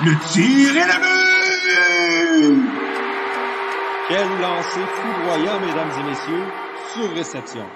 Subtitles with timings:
[0.00, 2.70] Le tir est le but!
[4.08, 6.46] Quel lancer foudroyant, mesdames et messieurs,
[6.94, 7.66] sur réception.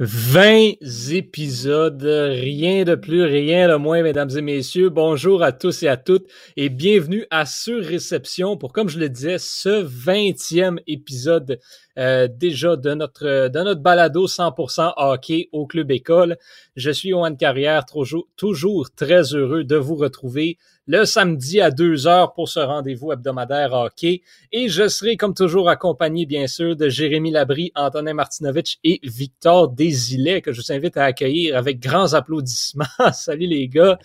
[0.00, 0.72] Vingt
[1.12, 4.88] épisodes, rien de plus, rien de moins, mesdames et messieurs.
[4.88, 6.26] Bonjour à tous et à toutes
[6.56, 11.60] et bienvenue à Surréception pour, comme je le disais, ce vingtième épisode
[11.98, 16.36] euh, déjà de notre, de notre balado 100% hockey au Club École.
[16.76, 22.06] Je suis Johan Carrière, toujours, toujours très heureux de vous retrouver le samedi à 2
[22.06, 24.20] heures pour ce rendez-vous hebdomadaire hockey.
[24.52, 29.70] Et je serai comme toujours accompagné, bien sûr, de Jérémy Labry, Antonin Martinovitch et Victor
[29.70, 32.84] Desilets, que je vous invite à accueillir avec grands applaudissements.
[33.12, 33.98] Salut les gars.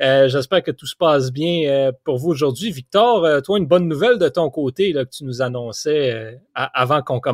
[0.00, 2.70] Euh, J'espère que tout se passe bien euh, pour vous aujourd'hui.
[2.70, 6.32] Victor, euh, toi, une bonne nouvelle de ton côté là, que tu nous annonçais euh,
[6.54, 7.29] avant qu'on commence.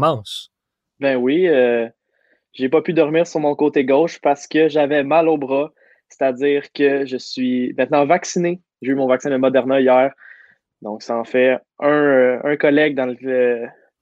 [1.00, 1.88] Ben oui, euh,
[2.52, 5.72] j'ai pas pu dormir sur mon côté gauche parce que j'avais mal au bras.
[6.08, 10.12] C'est-à-dire que je suis maintenant vacciné j'ai eu mon vaccin de Moderna hier.
[10.82, 12.94] Donc, ça en fait un, euh, un collègue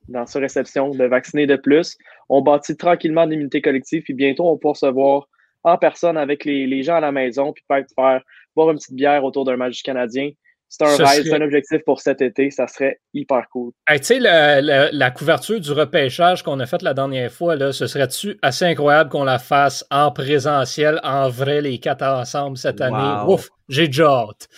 [0.08, 1.96] dans sa réception de vacciner de plus.
[2.28, 5.28] On bâtit tranquillement l'immunité collective, puis bientôt, on pourra se voir
[5.62, 8.22] en personne avec les, les gens à la maison, puis peut-être faire
[8.54, 10.30] boire une petite bière autour d'un match canadien.
[10.68, 12.50] C'est un c'est un objectif pour cet été.
[12.50, 13.72] Ça serait hyper cool.
[13.86, 17.54] Hey, tu sais, la, la, la, couverture du repêchage qu'on a faite la dernière fois,
[17.54, 22.56] là, ce serait-tu assez incroyable qu'on la fasse en présentiel, en vrai, les quatre ensemble
[22.56, 22.86] cette wow.
[22.86, 23.32] année?
[23.32, 24.48] Ouf, j'ai déjà hâte.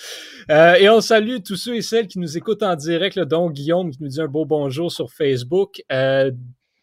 [0.50, 3.50] Euh, et on salue tous ceux et celles qui nous écoutent en direct, là, dont
[3.50, 5.82] Guillaume qui nous dit un beau bonjour sur Facebook.
[5.92, 6.30] Euh,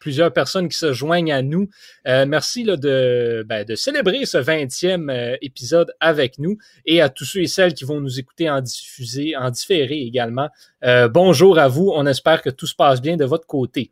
[0.03, 1.69] plusieurs personnes qui se joignent à nous.
[2.09, 7.39] Euh, merci ben, de célébrer ce 20e euh, épisode avec nous et à tous ceux
[7.39, 10.49] et celles qui vont nous écouter en diffusé, en différé également.
[10.83, 11.89] Euh, bonjour à vous.
[11.95, 13.91] On espère que tout se passe bien de votre côté.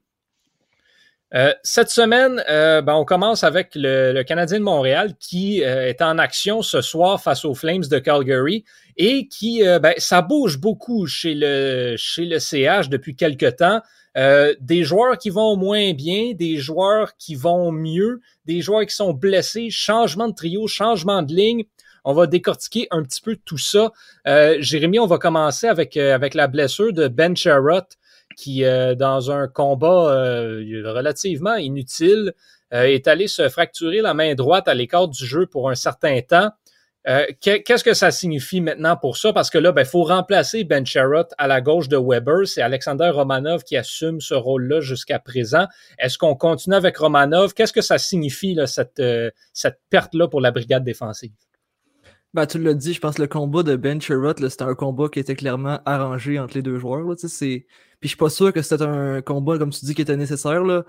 [1.63, 6.81] Cette semaine, ben, on commence avec le, Canadien de Montréal qui est en action ce
[6.81, 8.65] soir face aux Flames de Calgary
[8.97, 13.79] et qui, ben, ça bouge beaucoup chez le, chez le CH depuis quelque temps.
[14.15, 19.13] Des joueurs qui vont moins bien, des joueurs qui vont mieux, des joueurs qui sont
[19.13, 21.63] blessés, changement de trio, changement de ligne.
[22.03, 23.91] On va décortiquer un petit peu tout ça.
[24.59, 27.97] Jérémy, on va commencer avec, avec la blessure de Ben Sherrott
[28.35, 32.33] qui, euh, dans un combat euh, relativement inutile,
[32.73, 36.21] euh, est allé se fracturer la main droite à l'écart du jeu pour un certain
[36.21, 36.49] temps.
[37.05, 39.33] Qu'est-ce que ça signifie maintenant pour ça?
[39.33, 42.47] Parce que là, il ben, faut remplacer Ben Sherrott à la gauche de Weber.
[42.47, 45.65] C'est Alexander Romanov qui assume ce rôle-là jusqu'à présent.
[45.97, 47.53] Est-ce qu'on continue avec Romanov?
[47.53, 49.01] Qu'est-ce que ça signifie, cette,
[49.53, 51.31] cette perte-là pour la brigade défensive?
[52.33, 55.09] Ben, tu l'as dit, je pense que le combat de Ben Sherrott, c'était un combat
[55.09, 57.03] qui était clairement arrangé entre les deux joueurs.
[57.17, 57.65] Puis
[58.01, 60.63] je suis pas sûr que c'était un combat, comme tu dis, qui était nécessaire.
[60.63, 60.85] Là.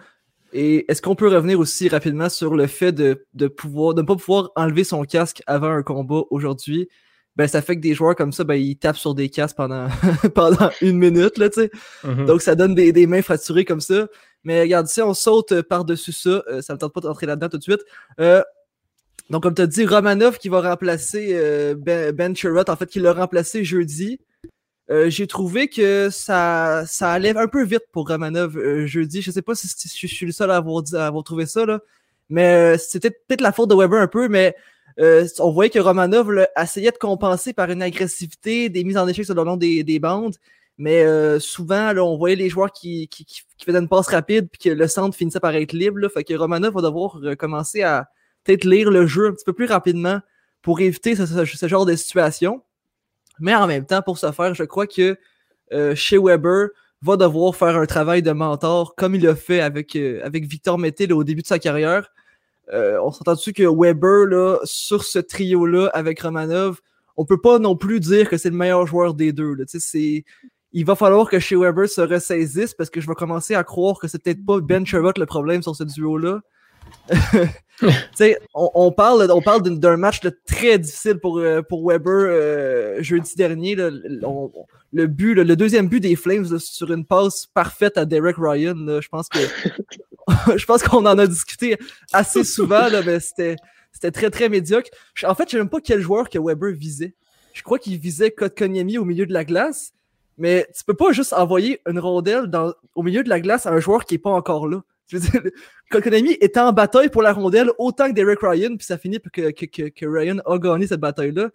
[0.52, 4.06] Et est-ce qu'on peut revenir aussi rapidement sur le fait de, de pouvoir de ne
[4.06, 6.88] pas pouvoir enlever son casque avant un combat aujourd'hui?
[7.36, 9.88] Ben, ça fait que des joueurs comme ça, ben, ils tapent sur des casques pendant,
[10.34, 11.70] pendant une minute, là, tu sais.
[12.04, 12.26] Mm-hmm.
[12.26, 14.06] Donc, ça donne des, des, mains fracturées comme ça.
[14.44, 17.58] Mais regarde, si on saute par-dessus ça, euh, ça me tente pas d'entrer là-dedans tout
[17.58, 17.84] de suite.
[18.20, 18.42] Euh,
[19.30, 22.86] donc, comme tu as dit, Romanov qui va remplacer euh, Ben, ben Sherrott, en fait,
[22.86, 24.20] qui l'a remplacé jeudi.
[24.92, 29.22] Euh, j'ai trouvé que ça, ça allait un peu vite pour Romanov euh, jeudi.
[29.22, 31.80] Je sais pas si, je suis le seul à avoir, à avoir trouvé ça, là.
[32.28, 34.54] mais euh, c'était peut-être la faute de Weber un peu, mais
[35.00, 39.08] euh, on voyait que Romanov là, essayait de compenser par une agressivité, des mises en
[39.08, 40.36] échec sur le long des, des bandes.
[40.78, 41.04] Mais
[41.38, 44.74] souvent, là, on voyait les joueurs qui, qui, qui, faisaient une passe rapide puis que
[44.74, 45.98] le centre finissait par être libre.
[45.98, 48.08] Là, fait que Romanov va devoir commencer à
[48.44, 50.20] peut-être lire le jeu un petit peu plus rapidement
[50.62, 52.62] pour éviter ce, ce, ce genre de situation.
[53.40, 55.16] Mais en même temps, pour ce faire, je crois que
[55.72, 56.68] euh, chez Weber
[57.02, 60.78] va devoir faire un travail de mentor comme il l'a fait avec, euh, avec Victor
[60.78, 62.12] Mété au début de sa carrière.
[62.72, 66.80] Euh, on s'entend dessus que Weber, là, sur ce trio-là, avec Romanov,
[67.16, 69.54] on peut pas non plus dire que c'est le meilleur joueur des deux.
[69.54, 69.64] Là.
[70.74, 73.98] Il va falloir que chez Weber se ressaisisse parce que je vais commencer à croire
[73.98, 76.40] que c'est peut-être pas Ben Sherrott le problème sur ce duo-là.
[78.54, 83.74] on, parle, on parle d'un match très difficile pour, euh, Weber euh, jeudi dernier.
[83.74, 89.08] Le, but, le deuxième but des Flames sur une passe parfaite à Derek Ryan, je
[89.08, 89.38] pense que
[90.56, 91.76] je pense qu'on en a discuté
[92.12, 93.56] assez souvent, mais c'était
[94.12, 94.90] très très médiocre.
[95.24, 97.14] En fait, je sais même pas quel joueur que Weber visait.
[97.52, 99.92] Je crois qu'il visait Kotkaniemi au milieu de la glace,
[100.38, 102.50] mais tu peux pas juste envoyer une rondelle
[102.94, 104.82] au milieu de la glace à un joueur qui est pas encore là.
[105.12, 105.42] Je veux dire,
[105.90, 109.50] Konami était en bataille pour la rondelle autant que Derek Ryan, puis ça finit que,
[109.50, 111.50] que, que, que Ryan a gagné cette bataille-là.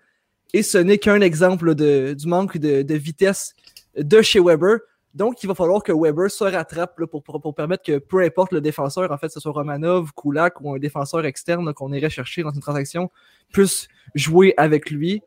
[0.53, 3.55] Et ce n'est qu'un exemple de, du manque de, de, vitesse
[3.97, 4.77] de chez Weber.
[5.15, 8.61] Donc, il va falloir que Weber se rattrape pour, pour, permettre que peu importe le
[8.61, 12.51] défenseur, en fait, ce soit Romanov, Kulak ou un défenseur externe qu'on irait chercher dans
[12.51, 13.09] une transaction,
[13.51, 15.23] puisse jouer avec lui.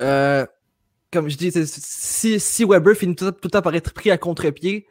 [0.00, 0.46] Euh,
[1.12, 4.86] comme je dis, si, si Weber finit tout, le temps par être pris à contre-pied,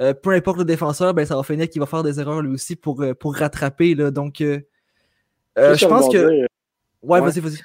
[0.00, 2.52] euh, peu importe le défenseur, ben, ça va finir qu'il va faire des erreurs lui
[2.52, 3.94] aussi pour, euh, pour rattraper.
[3.94, 4.10] Là.
[4.10, 6.46] Donc, je pense que.
[7.02, 7.60] ouais, vas-y, vas-y.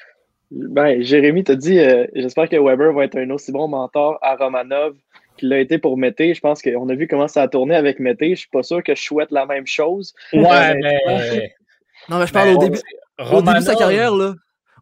[0.52, 1.80] Ben, Jérémy t'a dit,
[2.14, 4.96] j'espère que Weber va être un aussi bon mentor à Romanov
[5.38, 6.34] qu'il l'a été pour Mété.
[6.34, 8.32] Je pense qu'on a vu comment ça a tourné avec Mété.
[8.32, 10.14] Je suis pas sûr que je souhaite la même chose.
[10.34, 11.54] Ouais, mais...
[12.10, 12.80] Non, mais je parle au, début,
[13.32, 14.34] au début de sa carrière, là.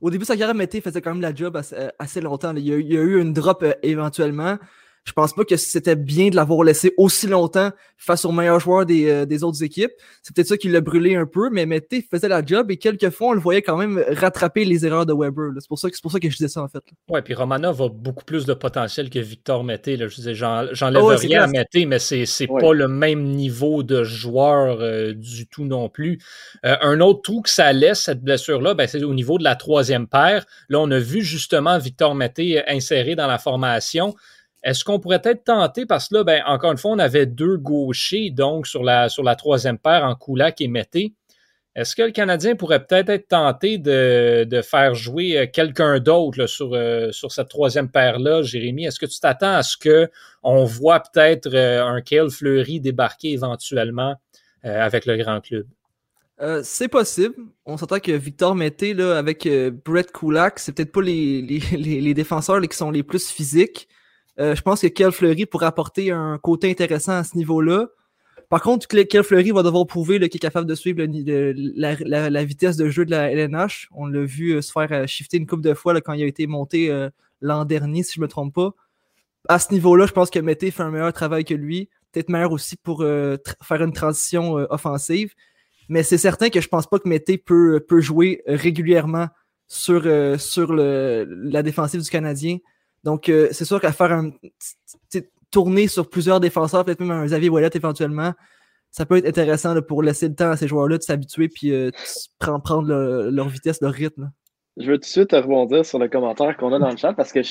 [0.02, 1.60] Au début de sa carrière, Mété faisait quand même la job
[2.00, 2.56] assez, longtemps.
[2.56, 4.58] Il y, a, eu une drop euh, éventuellement
[5.10, 8.86] je pense pas que c'était bien de l'avoir laissé aussi longtemps face aux meilleurs joueurs
[8.86, 9.92] des, euh, autres équipes.
[10.22, 13.30] C'est peut-être ça qui l'a brûlé un peu, mais Mété faisait la job et quelquefois,
[13.30, 15.50] on le voyait quand même rattraper les erreurs de Weber.
[15.60, 16.84] C'est pour, ça, pour ça que je disais ça, en fait.
[17.10, 19.98] Ouais, puis Romanov a beaucoup plus de potentiel que Victor Mété.
[19.98, 25.14] Je disais, j'enlève rien à Mété, mais c'est pas le même niveau de joueur euh,
[25.14, 26.20] du tout non plus.
[26.68, 29.56] Euh, un autre trou que ça laisse, cette blessure-là, ben, c'est au niveau de la
[29.56, 30.46] troisième paire.
[30.70, 34.14] Là, on a vu justement Victor Mété inséré dans la formation.
[34.64, 37.58] Est-ce qu'on pourrait être tenté, parce que là, ben, encore une fois, on avait deux
[37.58, 39.08] gauchers, donc sur la,
[39.38, 41.14] troisième paire en Koulak et Mété.
[41.76, 46.74] Est-ce que le Canadien pourrait peut-être être tenté de, faire jouer euh, quelqu'un d'autre sur,
[46.74, 48.86] euh, sur cette troisième paire-là, Jérémy?
[48.86, 54.16] Est-ce que tu t'attends à ce qu'on voit peut-être euh, un Kale Fleury débarquer éventuellement
[54.64, 55.66] avec le grand club?
[56.64, 57.36] c'est possible.
[57.66, 59.48] On s'entend que Victor Mété, là, avec
[59.84, 63.90] Brett Kulak, c'est peut-être pas les, les, défenseurs qui sont les plus physiques.
[64.40, 67.88] Euh, je pense que Kel Fleury pourrait apporter un côté intéressant à ce niveau-là.
[68.48, 72.90] Par contre, Kel Fleury va devoir prouver qu'il est capable de suivre la, vitesse de
[72.90, 73.90] jeu de la LNH.
[73.92, 76.26] On l'a vu euh, se faire euh, shifter une couple de fois quand il a
[76.26, 76.92] été monté
[77.42, 78.72] l'an dernier, si je ne me trompe pas.
[79.48, 81.90] À ce niveau-là, je pense que Mété fait un meilleur travail que lui.
[82.12, 85.34] Peut-être meilleur aussi pour faire une transition offensive.
[85.88, 89.28] Mais c'est certain que je pense pas que Mété peut, jouer régulièrement
[89.68, 92.58] sur la défensive du Canadien.
[93.04, 94.32] Donc, euh, c'est sûr qu'à faire un
[95.52, 98.34] tourner sur plusieurs défenseurs, peut-être même un Xavier Wallet éventuellement,
[98.92, 101.92] ça peut être intéressant pour laisser le temps à ces joueurs-là de s'habituer puis euh,
[102.40, 104.32] prendre, leur vitesse, leur rythme.
[104.78, 107.34] Je veux tout de suite rebondir sur le commentaire qu'on a dans le chat parce
[107.34, 107.42] que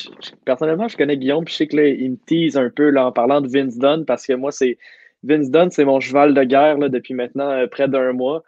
[0.45, 3.49] personnellement, je connais Guillaume puis je sais qu'il me tease un peu en parlant de
[3.49, 4.79] Vince Dunn parce que moi, c'est
[5.25, 8.43] Vince Dunn, c'est mon cheval de guerre depuis maintenant euh, près d'un mois.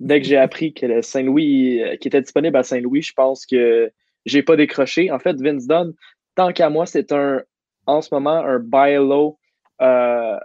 [0.00, 3.92] Dès que j'ai appris que Saint-Louis, qui était disponible à Saint-Louis, je pense que
[4.24, 5.10] j'ai pas décroché.
[5.10, 5.92] En fait, Vince Dunn,
[6.34, 7.42] tant qu'à moi, c'est un,
[7.86, 9.38] en ce moment, un buy low,
[9.80, 10.38] euh,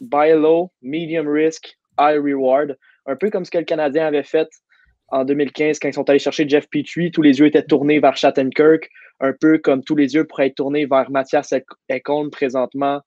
[0.00, 2.76] buy low, medium risk, high reward.
[3.06, 4.48] Un peu comme ce que le Canadien avait fait
[5.08, 7.10] en 2015 quand ils sont allés chercher Jeff Petrie.
[7.10, 8.88] Tous les yeux étaient tournés vers Shattenkirk,
[9.20, 11.52] un peu comme tous les yeux pourraient être tournés vers Mathias
[11.88, 13.00] Ekholm présentement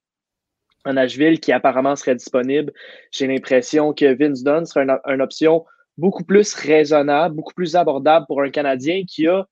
[0.85, 2.71] en Nashville, qui apparemment serait disponible.
[3.11, 5.65] J'ai l'impression que Vince Dunn serait une option
[5.97, 9.45] beaucoup plus raisonnable, beaucoup plus abordable pour un Canadien qui a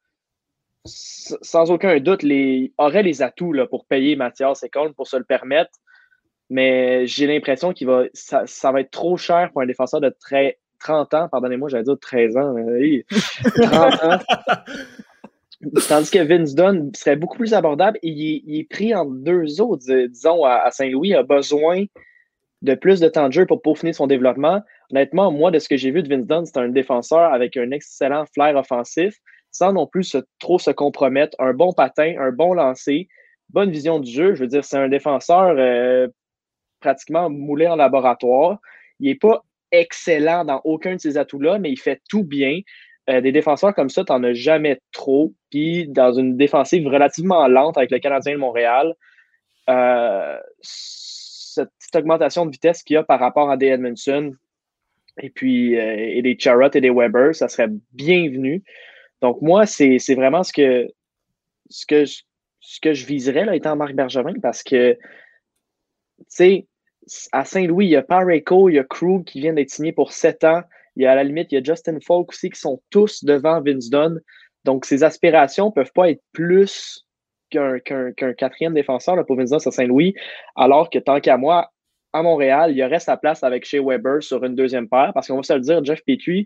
[0.85, 5.23] sans aucun doute, les, aurait les atouts là, pour payer Mathias Ekholm pour se le
[5.23, 5.71] permettre.
[6.49, 10.15] Mais j'ai l'impression qu'il va, ça, va être trop cher pour un défenseur de
[10.79, 11.27] 30 ans.
[11.29, 12.55] Pardonnez-moi, j'allais dire 13 ans.
[13.63, 14.19] 30 ans.
[15.87, 19.85] Tandis que Vince Dunn serait beaucoup plus abordable et il, est pris en deux autres,
[20.07, 21.09] disons, à, Saint-Louis.
[21.09, 21.85] Il a besoin
[22.61, 24.61] de plus de temps de jeu pour peaufiner son développement.
[24.91, 27.71] Honnêtement, moi, de ce que j'ai vu de Vince Dunn, c'est un défenseur avec un
[27.71, 29.19] excellent flair offensif
[29.55, 31.35] sans non plus trop se compromettre.
[31.39, 33.07] Un bon patin, un bon lancer,
[33.49, 34.35] bonne vision du jeu.
[34.35, 36.09] Je veux dire, c'est un défenseur euh,
[36.81, 38.59] pratiquement moulé en laboratoire.
[38.99, 42.59] Il n'est pas excellent dans aucun de ces atouts-là, mais il fait tout bien.
[43.09, 45.33] Euh, des défenseurs comme ça, tu n'en as jamais trop.
[45.51, 48.93] Puis dans une défensive relativement lente avec le Canadien de Montréal,
[49.69, 54.33] euh, cette petite augmentation de vitesse qu'il y a par rapport à des Edmondson
[55.21, 58.61] et puis et des Charrot et des Weber, ça serait bienvenu.
[59.25, 60.87] Donc, moi, c'est vraiment ce que,
[61.71, 62.21] ce que, je,
[62.59, 64.99] ce que je viserais, là, étant Marc Bergevin, parce que, tu
[66.27, 66.67] sais,
[67.31, 70.11] à Saint-Louis, il y a Pareco, il y a Krug qui vient d'être signé pour
[70.11, 70.61] sept ans.
[70.95, 73.23] Il y a à la limite, il y a Justin Falk aussi qui sont tous
[73.23, 74.21] devant Vince Dunn.
[74.63, 77.07] Donc, ses aspirations ne peuvent pas être plus
[77.49, 77.79] qu'un
[78.37, 80.13] quatrième défenseur là, pour Vince Dunn à Saint-Louis,
[80.55, 81.71] alors que tant qu'à moi,
[82.13, 85.27] à Montréal, il y aurait sa place avec Shea Weber sur une deuxième paire, parce
[85.27, 86.45] qu'on va se le dire, Jeff Petrie,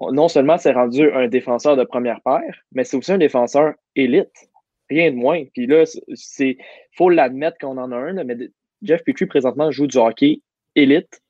[0.00, 4.48] non seulement c'est rendu un défenseur de première paire, mais c'est aussi un défenseur élite.
[4.88, 5.44] Rien de moins.
[5.54, 5.84] Puis là,
[6.14, 6.56] c'est
[6.96, 8.36] faut l'admettre qu'on en a un, mais
[8.82, 10.40] Jeff Petrie présentement joue du hockey
[10.74, 11.20] élite.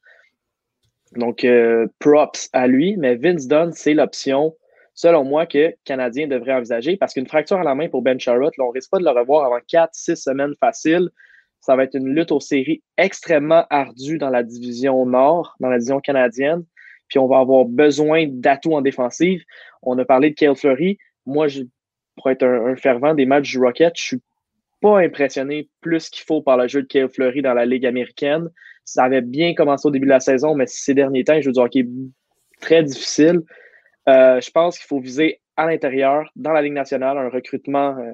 [1.17, 4.57] Donc, euh, props à lui, mais Vince Dunn, c'est l'option,
[4.95, 8.51] selon moi, que Canadien devrait envisager parce qu'une fracture à la main pour Ben Charrot,
[8.59, 11.11] on risque pas de le revoir avant 4-6 semaines faciles.
[11.61, 15.79] Ça va être une lutte aux séries extrêmement ardue dans la division nord, dans la
[15.79, 16.65] division canadienne.
[17.13, 19.45] Puis on va avoir besoin d'atouts en défensive.
[19.83, 20.97] On a parlé de Kale Fleury.
[21.27, 21.61] Moi, je,
[22.17, 24.23] pour être un, fervent des matchs du Rocket, je suis
[24.81, 28.49] pas impressionné plus qu'il faut par le jeu de Kale Fleury dans la Ligue américaine.
[28.87, 31.53] Ça avait bien commencé au début de la saison, mais ces derniers temps, il joue
[31.53, 31.87] du hockey
[32.63, 33.43] très difficile.
[34.09, 38.13] Euh, je pense qu'il faut viser à l'intérieur, dans la Ligue nationale, un recrutement euh,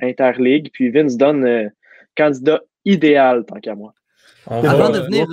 [0.00, 0.70] interligue.
[0.72, 1.68] Puis Vince donne euh,
[2.16, 3.92] candidat idéal, tant qu'à moi.
[4.46, 5.26] Avant, de venir,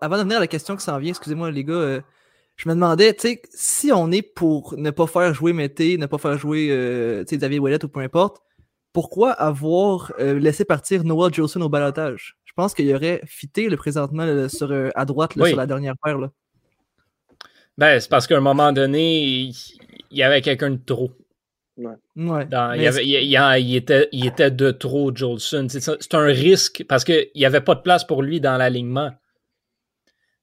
[0.00, 2.00] avant de venir à la question qui s'en vient, excusez-moi les gars,
[2.56, 6.06] je me demandais, tu sais, si on est pour ne pas faire jouer Mété, ne
[6.06, 6.68] pas faire jouer
[7.30, 8.42] David Ouellet ou peu importe,
[8.92, 12.36] pourquoi avoir laissé partir Noah Jolson au balotage?
[12.44, 16.18] Je pense qu'il y aurait fité le présentement sur, à droite sur la dernière paire.
[16.18, 16.30] Là.
[17.76, 19.54] Ben, c'est parce qu'à un moment donné, il
[20.12, 21.10] y avait quelqu'un de trop.
[21.76, 21.94] Ouais.
[22.16, 25.66] il, était, il était de trop, Jolson.
[25.68, 29.10] C'est un risque parce qu'il n'y avait pas de place pour lui dans l'alignement.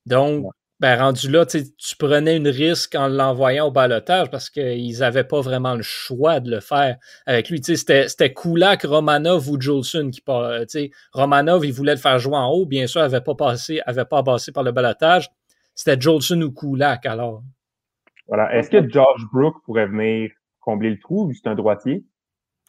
[0.06, 0.46] Donc,
[0.80, 1.64] ben, rendu là, tu
[2.00, 6.50] prenais une risque en l'envoyant au balotage parce qu'ils n'avaient pas vraiment le choix de
[6.50, 7.62] le faire avec lui.
[7.64, 10.24] C'était Kulak, Romanov ou Jolson qui
[11.14, 12.66] Romanov, il voulait le faire jouer en haut.
[12.66, 15.30] Bien sûr, il n'avait pas passé, avait pas passé par le balotage
[15.76, 17.44] c'était Jolson ou Kulak alors.
[18.28, 18.54] Voilà.
[18.56, 22.06] Est-ce que George Brook pourrait venir combler le trou vu que c'est un droitier?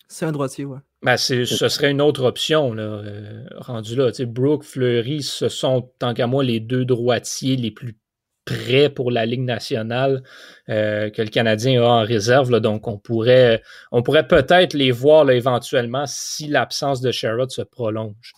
[0.08, 0.78] C'est un droitier, oui.
[1.02, 4.10] Ben, ce serait une autre option, là, euh, rendu là.
[4.26, 7.98] Brook, Fleury, ce sont, tant qu'à moi, les deux droitiers les plus
[8.44, 10.22] prêts pour la Ligue nationale
[10.68, 12.50] euh, que le Canadien a en réserve.
[12.50, 17.62] Là, donc, on pourrait, on pourrait peut-être les voir éventuellement si l'absence de Sherrod se
[17.62, 18.32] prolonge.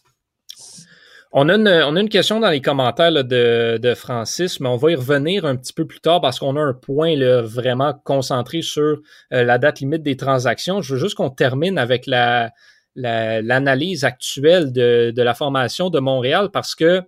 [1.36, 5.56] On a, une, question dans les commentaires de, Francis, mais on va y revenir un
[5.56, 9.00] petit peu plus tard parce qu'on a un point vraiment concentré sur
[9.32, 10.80] euh, la date limite des transactions.
[10.80, 12.52] Je veux juste qu'on termine avec la,
[12.94, 17.02] l'analyse actuelle de, la formation de Montréal parce que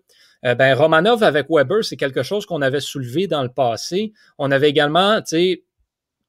[0.44, 4.12] euh, ben, Romanov avec Weber, c'est quelque chose qu'on avait soulevé dans le passé.
[4.38, 5.20] On avait également,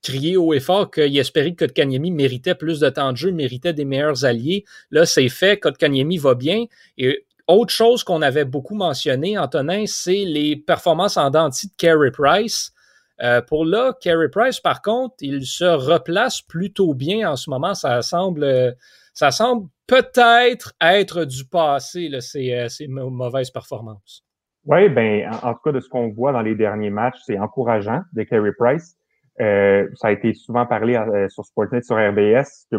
[0.03, 3.73] crié haut et fort qu'il espérait que Kotkaniemi méritait plus de temps de jeu, méritait
[3.73, 4.65] des meilleurs alliés.
[4.91, 6.65] Là, c'est fait, Kotkaniemi va bien.
[6.99, 12.11] Et autre chose qu'on avait beaucoup mentionné, Antonin, c'est les performances en denti de Carey
[12.11, 12.73] Price.
[13.21, 17.73] Euh, pour là, Carey Price, par contre, il se replace plutôt bien en ce moment.
[17.73, 18.75] Ça semble,
[19.13, 24.23] ça semble peut-être être du passé, là, ces, euh, mauvaises performances.
[24.65, 28.01] Oui, ben, en, tout cas, de ce qu'on voit dans les derniers matchs, c'est encourageant
[28.11, 28.97] de Carey Price.
[29.39, 30.99] Euh, ça a été souvent parlé
[31.29, 32.75] sur Sportnet, sur RBS, que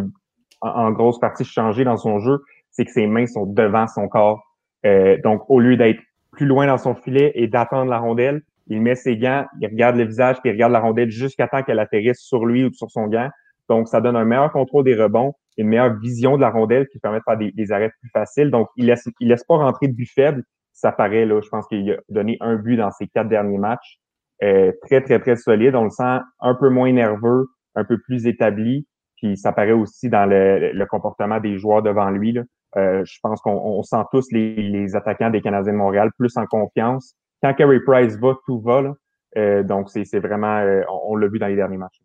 [0.60, 4.08] en, en, grosse partie changé dans son jeu, c'est que ses mains sont devant son
[4.08, 4.47] corps.
[4.86, 6.00] Euh, donc, au lieu d'être
[6.32, 9.96] plus loin dans son filet et d'attendre la rondelle, il met ses gants, il regarde
[9.96, 12.90] le visage, puis il regarde la rondelle jusqu'à temps qu'elle atterrisse sur lui ou sur
[12.90, 13.30] son gant.
[13.68, 16.98] Donc, ça donne un meilleur contrôle des rebonds, une meilleure vision de la rondelle qui
[16.98, 18.50] permet de faire des, arrêts plus faciles.
[18.50, 20.44] Donc, il laisse, il laisse pas rentrer de but faible.
[20.72, 23.98] Ça paraît, là, je pense qu'il a donné un but dans ses quatre derniers matchs.
[24.42, 25.74] Euh, très, très, très solide.
[25.74, 28.86] On le sent un peu moins nerveux, un peu plus établi.
[29.16, 32.32] Puis ça paraît aussi dans le, le comportement des joueurs devant lui.
[32.32, 32.42] Là.
[32.76, 37.14] Euh, je pense qu'on sent tous les, attaquants des Canadiens de Montréal plus en confiance.
[37.42, 38.82] Quand Carey Price va, tout va.
[39.36, 42.00] Euh, donc, c'est vraiment, euh, on, l'a vu dans les derniers matchs.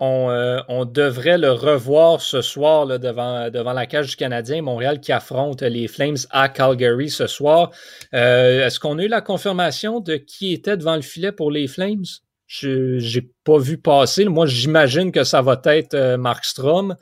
[0.00, 5.88] On, devrait le revoir ce soir devant la cage du Canadien, Montréal qui affronte les
[5.88, 7.70] Flames à Calgary ce soir.
[8.12, 12.04] Est-ce qu'on a eu la confirmation de qui était devant le filet pour les Flames?
[12.46, 14.24] Je n'ai pas vu passer.
[14.26, 16.94] Moi, j'imagine que ça va être Mark Strom.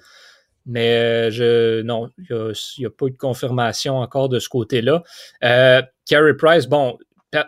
[0.67, 5.03] Mais euh, je non, il n'y a, pas eu de confirmation encore de ce côté-là.
[5.45, 6.99] Euh, Carey Price, bon,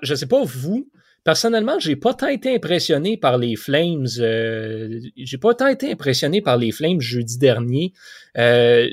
[0.03, 0.89] je ne sais pas vous,
[1.25, 4.07] personnellement, j'ai pas tant été impressionné par les Flames.
[4.19, 7.93] Euh, j'ai pas tant été impressionné par les Flames jeudi dernier.
[8.37, 8.89] Euh,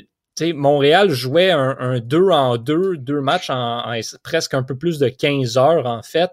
[0.54, 3.82] Montréal jouait un, un 2 en 2, deux matchs en,
[4.22, 6.30] presque un peu plus de 15 heures en fait.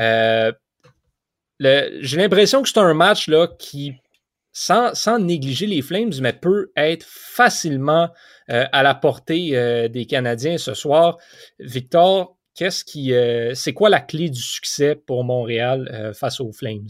[0.00, 0.52] Euh,
[1.60, 3.94] j'ai l'impression que c'est un match là qui
[4.54, 8.08] sans, négliger les Flames, mais peut être facilement
[8.50, 11.18] euh, à la portée euh, des Canadiens ce soir.
[11.58, 16.88] Victor, qu'est-ce qui, euh, c'est quoi la clé du succès pour Montréal face aux Flames?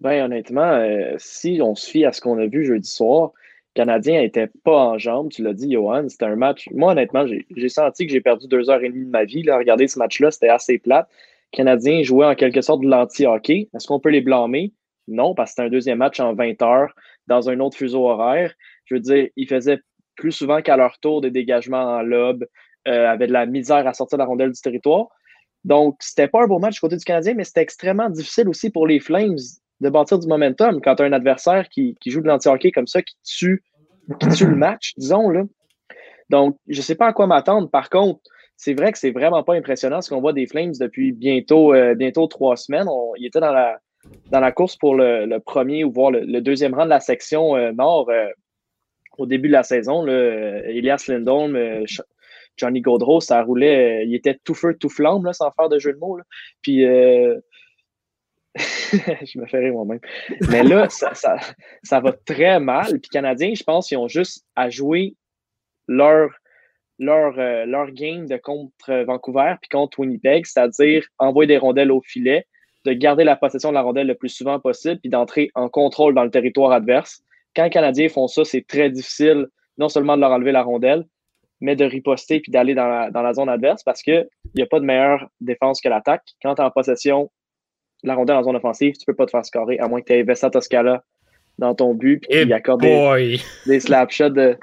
[0.00, 0.80] Ben, honnêtement,
[1.16, 3.32] si on se fie à ce qu'on a vu jeudi soir,
[3.76, 6.08] le Canadien n'était pas en jambes, tu l'as dit, Johan.
[6.08, 6.68] C'était un match.
[6.72, 9.44] Moi, honnêtement, j'ai senti que j'ai perdu deux heures et demie de ma vie.
[9.44, 11.08] Là, regarder ce match-là, c'était assez plate.
[11.52, 13.68] Le Canadien jouait en quelque sorte de l'anti-hockey.
[13.74, 14.72] Est-ce qu'on peut les blâmer?
[15.08, 16.94] Non, parce que c'était un deuxième match en 20 heures
[17.26, 18.54] dans un autre fuseau horaire.
[18.84, 19.80] Je veux dire, ils faisaient
[20.16, 22.44] plus souvent qu'à leur tour des dégagements en lobe,
[22.86, 25.08] euh, avaient de la misère à sortir la rondelle du territoire.
[25.64, 28.70] Donc, c'était pas un beau match du côté du Canadien, mais c'était extrêmement difficile aussi
[28.70, 29.36] pour les Flames
[29.80, 33.02] de bâtir du momentum quand tu as un adversaire qui, joue de l'anti-hockey comme ça,
[33.02, 33.62] qui tue,
[34.20, 35.28] qui tue le match, disons.
[35.30, 35.42] Là.
[36.30, 37.70] Donc, je ne sais pas à quoi m'attendre.
[37.70, 38.20] Par contre,
[38.56, 41.94] c'est vrai que c'est vraiment pas impressionnant ce qu'on voit des Flames depuis bientôt, euh,
[42.28, 42.88] trois semaines.
[42.88, 43.78] On, il dans la,
[44.30, 47.72] dans la course pour le, premier ou voire le, deuxième rang de la section euh,
[47.72, 48.28] nord euh,
[49.16, 50.06] au début de la saison.
[50.06, 51.84] Elias Lindholm,
[52.56, 54.06] Johnny Gaudreau, ça roulait.
[54.06, 56.18] il était tout feu, tout flamme, sans faire de jeu de mots.
[56.62, 56.84] Puis
[58.92, 60.00] je me rire moi-même.
[60.50, 63.00] Mais là, ça, va très mal.
[63.00, 65.14] Puis Canadiens, je pense, ils ont juste à jouer
[65.86, 66.30] leur,
[66.98, 72.00] leur, euh, leur game de contre Vancouver puis contre Winnipeg, c'est-à-dire envoyer des rondelles au
[72.00, 72.46] filet,
[72.88, 76.14] de garder la possession de la rondelle le plus souvent possible, puis d'entrer en contrôle
[76.14, 77.22] dans le territoire adverse.
[77.54, 81.04] Quand les Canadiens font ça, c'est très difficile non seulement de leur enlever la rondelle,
[81.60, 84.66] mais de riposter puis d'aller dans la, dans la zone adverse parce qu'il n'y a
[84.66, 86.22] pas de meilleure défense que l'attaque.
[86.42, 87.30] Quand tu es en possession
[88.04, 90.12] la rondelle en zone offensive, tu peux pas te faire scorer, à moins que tu
[90.12, 91.02] aies Vesta Toscala
[91.58, 94.56] dans ton but, puis qu'il accorde des, des slap shots de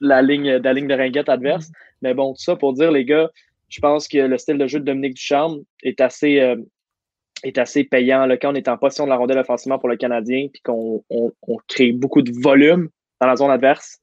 [0.00, 1.70] la ligne, de la ligne de ringuette adverse.
[2.02, 3.28] Mais bon, tout ça pour dire, les gars,
[3.68, 6.56] je pense que le style de jeu de Dominique Ducharme est assez, euh,
[7.42, 8.26] est assez payant.
[8.26, 11.04] Là, quand on est en position de la rondelle offensivement pour le Canadien, puis qu'on
[11.10, 11.32] on,
[11.68, 12.88] crée beaucoup de volume
[13.20, 13.98] dans la zone adverse,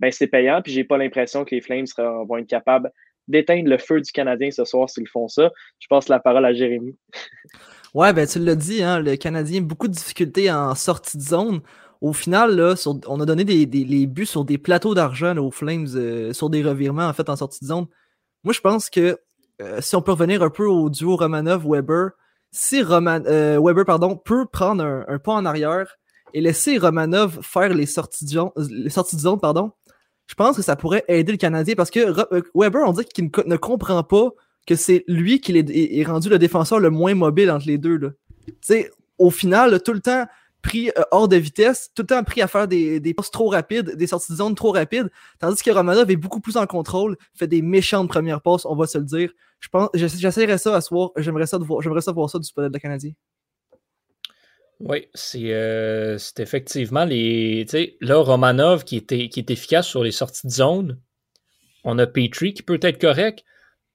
[0.00, 0.60] ben c'est payant.
[0.62, 2.90] Puis j'ai pas l'impression que les Flames vont être capables
[3.28, 5.50] d'éteindre le feu du Canadien ce soir s'ils font ça.
[5.78, 6.96] Je passe la parole à Jérémy.
[7.94, 11.60] Ouais, ben tu l'as dit, hein, le Canadien, beaucoup de difficultés en sortie de zone.
[12.00, 12.74] Au final, là,
[13.06, 16.62] on a donné des, les buts sur des plateaux d'argent aux Flames, euh, sur des
[16.62, 17.86] revirements en fait en sortie de zone.
[18.44, 19.18] Moi, je pense que
[19.60, 22.10] euh, si on peut revenir un peu au duo Romanov-Weber,
[22.52, 25.96] si euh, Weber pardon, peut prendre un, pas en arrière
[26.34, 29.72] et laisser Romanov faire les sorties de zone, les sorties de zone pardon,
[30.26, 32.00] je pense que ça pourrait aider le Canadien parce que
[32.54, 34.30] Weber, on dit qu'il ne comprend pas
[34.66, 38.16] que c'est lui qui est, rendu le défenseur le moins mobile entre les deux.
[38.60, 40.26] sais, au final, tout le temps
[40.60, 43.48] pris euh, hors de vitesse, tout le temps pris à faire des, des passes trop
[43.48, 47.16] rapides, des sorties de zone trop rapides, tandis que Romanov est beaucoup plus en contrôle,
[47.34, 49.32] fait des méchantes premières passes, on va se le dire.
[49.62, 52.68] Je pense, j'essaierai ça à soir, j'aimerais ça, voir, j'aimerais ça voir ça du spoiler
[52.68, 53.12] de la Canadien.
[54.80, 57.64] Oui, c'est euh, effectivement les.
[58.00, 61.00] Là, Romanov qui était, qui est efficace sur les sorties de zone.
[61.84, 63.44] On a Petrie qui peut être correct.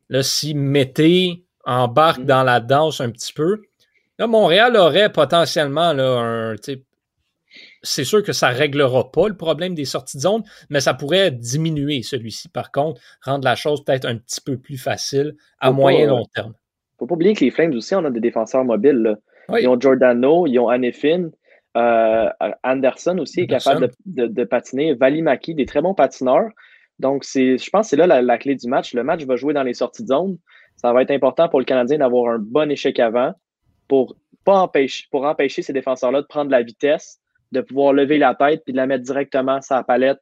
[0.08, 2.26] Là, si Mété embarque mm.
[2.26, 3.63] dans la danse un petit peu,
[4.18, 6.56] là, Montréal aurait potentiellement là, un.
[7.84, 10.94] C'est sûr que ça ne réglera pas le problème des sorties de zone, mais ça
[10.94, 15.72] pourrait diminuer celui-ci, par contre, rendre la chose peut-être un petit peu plus facile à
[15.72, 16.54] moyen et long terme.
[16.98, 19.18] Faut pas oublier que les Flames aussi, on a des défenseurs mobiles.
[19.58, 21.30] Ils ont Giordano, ils ont Anefin,
[21.78, 22.30] euh,
[22.63, 26.50] Anderson aussi est capable de, de, patiner, Valimaki, des très bons patineurs.
[26.98, 28.94] Donc, je pense que c'est là la, clé du match.
[28.94, 30.38] Le match va jouer dans les sorties de zone.
[30.76, 33.34] Ça va être important pour le Canadien d'avoir un bon échec avant
[33.88, 37.20] pour, pas empêcher, pour empêcher ces défenseurs-là de prendre la vitesse,
[37.52, 40.22] de pouvoir lever la tête puis de la mettre directement sur la palette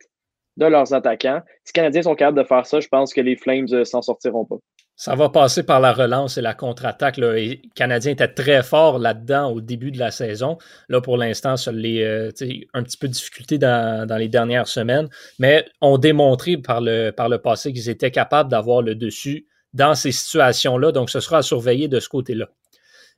[0.58, 1.42] de leurs attaquants.
[1.64, 4.02] Si les Canadiens sont capables de faire ça, je pense que les Flames euh, s'en
[4.02, 4.58] sortiront pas.
[4.98, 7.18] Ça va passer par la relance et la contre-attaque.
[7.18, 10.58] Les Canadiens étaient très forts là-dedans au début de la saison.
[10.88, 12.30] Là, pour l'instant, ça les euh,
[12.74, 17.28] un petit peu de difficulté dans, les dernières semaines, mais ont démontré par le, par
[17.28, 20.94] le passé qu'ils étaient capables d'avoir le dessus dans ces situations-là.
[20.94, 22.48] Donc, ce sera à surveiller de ce côté-là.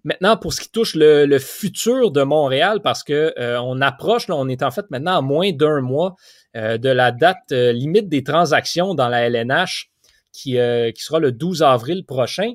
[0.08, 4.36] Maintenant, pour ce qui touche le, futur de Montréal, parce que euh, on approche, là,
[4.36, 6.15] on est en fait maintenant à moins d'un mois
[6.56, 9.91] euh, de la date limite des transactions dans la LNH.
[10.48, 12.54] Euh, qui, sera le 12 avril prochain.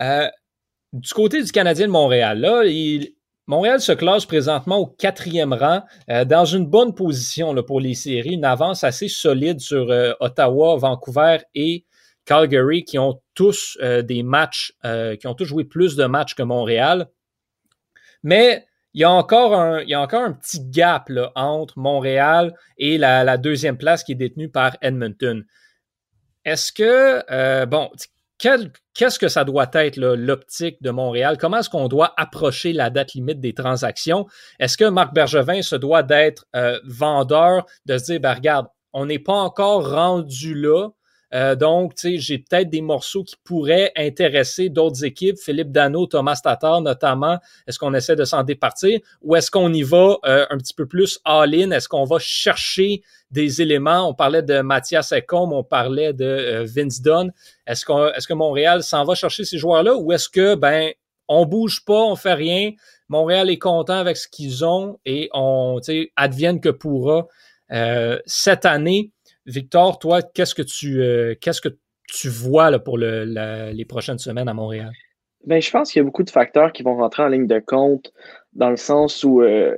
[0.00, 0.28] Euh,
[0.92, 2.62] du côté du Canadien de Montréal, là,
[3.48, 7.94] Montréal se classe présentement au quatrième rang, euh, dans une bonne position là, pour les
[7.94, 9.88] séries, une avance assez solide sur
[10.20, 11.84] Ottawa, Vancouver et
[12.26, 14.74] Calgary, qui ont tous des matchs,
[15.20, 17.08] qui ont tous joué plus de matchs que Montréal.
[18.22, 24.12] Mais il y a encore un, petit gap entre Montréal et la, deuxième place qui
[24.12, 25.44] est détenue par Edmonton.
[26.46, 27.90] Est-ce que, euh, bon,
[28.38, 31.36] qu'est-ce que ça doit être l'optique de Montréal?
[31.38, 34.26] Comment est-ce qu'on doit approcher la date limite des transactions?
[34.58, 39.04] Est-ce que Marc Bergevin se doit d'être euh, vendeur, de se dire, ben, regarde, on
[39.04, 40.88] n'est pas encore rendu là,
[41.34, 46.06] euh, donc, tu sais, j'ai peut-être des morceaux qui pourraient intéresser d'autres équipes, Philippe Dano,
[46.06, 47.38] Thomas Tatar notamment.
[47.66, 49.00] Est-ce qu'on essaie de s'en départir?
[49.22, 51.72] Ou est-ce qu'on y va euh, un petit peu plus all-in?
[51.72, 54.08] Est-ce qu'on va chercher des éléments?
[54.08, 57.32] On parlait de Mathias Ecom, on parlait de euh, Vince Dunn.
[57.66, 59.96] Est-ce qu'on, est-ce que Montréal s'en va chercher ces joueurs-là?
[59.96, 60.92] Ou est-ce que, ben,
[61.28, 62.70] on bouge pas, on fait rien.
[63.08, 67.26] Montréal est content avec ce qu'ils ont et on, tu sais, advienne que pourra
[68.26, 69.10] cette année.
[69.46, 71.68] Victor, toi, qu'est-ce que tu euh, qu'est-ce que
[72.08, 74.92] tu vois là, pour les prochaines semaines à Montréal?
[75.44, 77.60] Ben, je pense qu'il y a beaucoup de facteurs qui vont rentrer en ligne de
[77.60, 78.12] compte,
[78.52, 79.76] dans le sens où euh,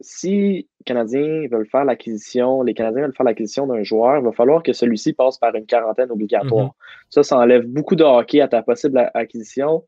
[0.00, 4.62] si Canadiens veulent faire l'acquisition, les Canadiens veulent faire l'acquisition d'un joueur, il va falloir
[4.62, 6.66] que celui-ci passe par une quarantaine obligatoire.
[6.66, 6.72] Mhm.
[7.10, 9.84] Ça, ça enlève beaucoup de hockey à ta possible acquisition.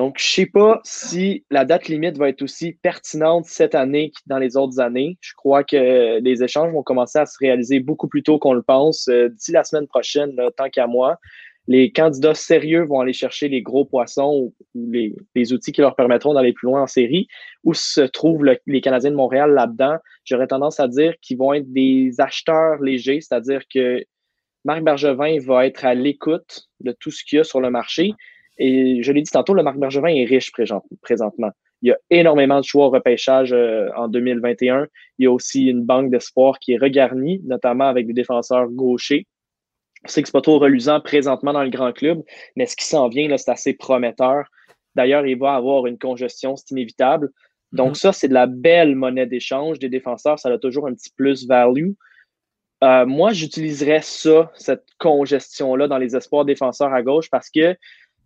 [0.00, 4.12] Donc, je ne sais pas si la date limite va être aussi pertinente cette année
[4.12, 5.18] que dans les autres années.
[5.20, 8.62] Je crois que les échanges vont commencer à se réaliser beaucoup plus tôt qu'on le
[8.62, 9.08] pense.
[9.08, 11.18] Euh, d'ici la semaine prochaine, tant qu'à moi,
[11.68, 16.32] les candidats sérieux vont aller chercher les gros poissons ou, les, outils qui leur permettront
[16.32, 17.28] d'aller plus loin en série.
[17.64, 19.98] Où se trouvent les Canadiens de Montréal là-dedans?
[20.24, 24.02] J'aurais tendance à dire qu'ils vont être des acheteurs légers, c'est-à-dire que
[24.64, 28.14] Marc Bergevin va être à l'écoute de tout ce qu'il y a sur le marché.
[28.60, 30.52] Et je l'ai dit tantôt, le Marc Bergevin est riche
[31.00, 31.50] présentement.
[31.80, 34.86] Il y a énormément de choix au repêchage euh, en 2021.
[35.18, 39.26] Il y a aussi une banque d'espoir qui est regarnie, notamment avec des défenseurs gauchers.
[40.04, 42.22] On sait que c'est pas trop reluisant présentement dans le grand club,
[42.54, 44.44] mais ce qui s'en vient, c'est assez prometteur.
[44.94, 47.30] D'ailleurs, il va avoir une congestion, c'est inévitable.
[47.72, 48.00] Donc, mm-hmm.
[48.00, 49.78] ça, c'est de la belle monnaie d'échange.
[49.78, 51.92] Des défenseurs, ça a toujours un petit plus value.
[52.82, 57.76] Euh, moi, j'utiliserais ça, cette congestion-là, dans les espoirs défenseurs à gauche parce que,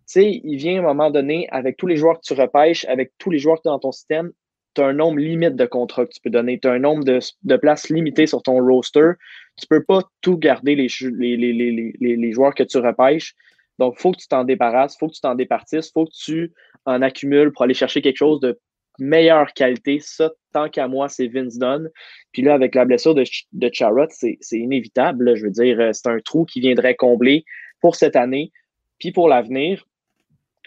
[0.05, 3.11] sais, il vient à un moment donné, avec tous les joueurs que tu repêches, avec
[3.17, 4.31] tous les joueurs que tu as dans ton système,
[4.75, 6.59] tu as un nombre limite de contrats que tu peux donner.
[6.59, 9.13] Tu as un nombre de, places limitées sur ton roster
[9.57, 13.35] tu peux pas tout garder les, les, joueurs que tu repêches.
[13.79, 16.05] Donc, il faut que tu t'en débarrasses, il faut que tu t'en départisses, il faut
[16.05, 16.53] que tu
[16.85, 18.59] en accumules pour aller chercher quelque chose de
[18.99, 19.99] meilleure qualité.
[20.01, 21.89] Ça, tant qu'à moi, c'est Vince Dunn.
[22.31, 23.71] Puis là, avec la blessure de, de
[24.09, 25.35] c'est inévitable.
[25.35, 27.43] je veux dire, euh, c'est un trou qui viendrait combler
[27.81, 28.51] pour cette année.
[28.99, 29.85] Puis pour l'avenir,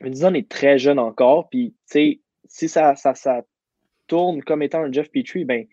[0.00, 1.48] Dunn est très jeune encore.
[1.48, 3.42] Puis, tu sais, si ça, ça, ça
[4.06, 5.66] tourne comme étant un Jeff Petrie, ben,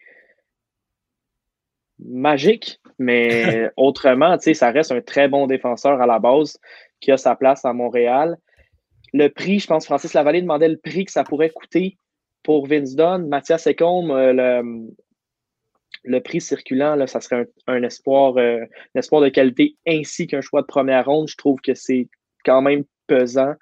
[2.00, 6.60] magique, mais autrement, tu sais, ça reste un très bon défenseur à la base
[7.00, 8.38] qui a sa place à Montréal.
[9.14, 11.98] Le prix, je pense, Francis Lavallée demandait le prix que ça pourrait coûter
[12.44, 13.28] pour Vince Dunn.
[13.28, 14.94] Mathias Ecombe, euh, le,
[16.04, 18.62] le prix circulant, là, ça serait un, espoir, euh,
[18.96, 21.28] un espoir de qualité ainsi qu'un choix de première ronde.
[21.28, 22.08] Je trouve que c'est
[22.44, 23.54] quand même pesant.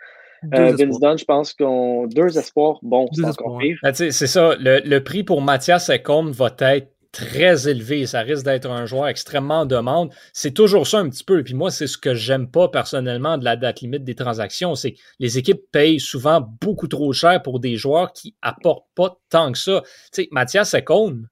[0.54, 3.78] Euh, Vince Dunn, je pense qu'on deux espoirs, bon, c'est encore pire.
[3.84, 8.06] Ben, c'est ça, le, le, prix pour Mathias Ecombe va être très élevé.
[8.06, 10.12] Ça risque d'être un joueur extrêmement en demande.
[10.34, 11.40] C'est toujours ça un petit peu.
[11.40, 14.76] Et puis moi, c'est ce que j'aime pas personnellement de la date limite des transactions.
[14.76, 19.18] C'est que les équipes payent souvent beaucoup trop cher pour des joueurs qui apportent pas
[19.30, 19.82] tant que ça.
[20.12, 21.28] Tu sais, Mathias Ekholm,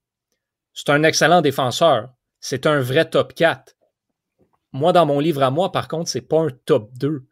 [0.73, 2.09] c'est un excellent défenseur.
[2.39, 3.75] C'est un vrai top 4.
[4.73, 7.23] Moi, dans mon livre à moi, par contre, c'est pas un top 2.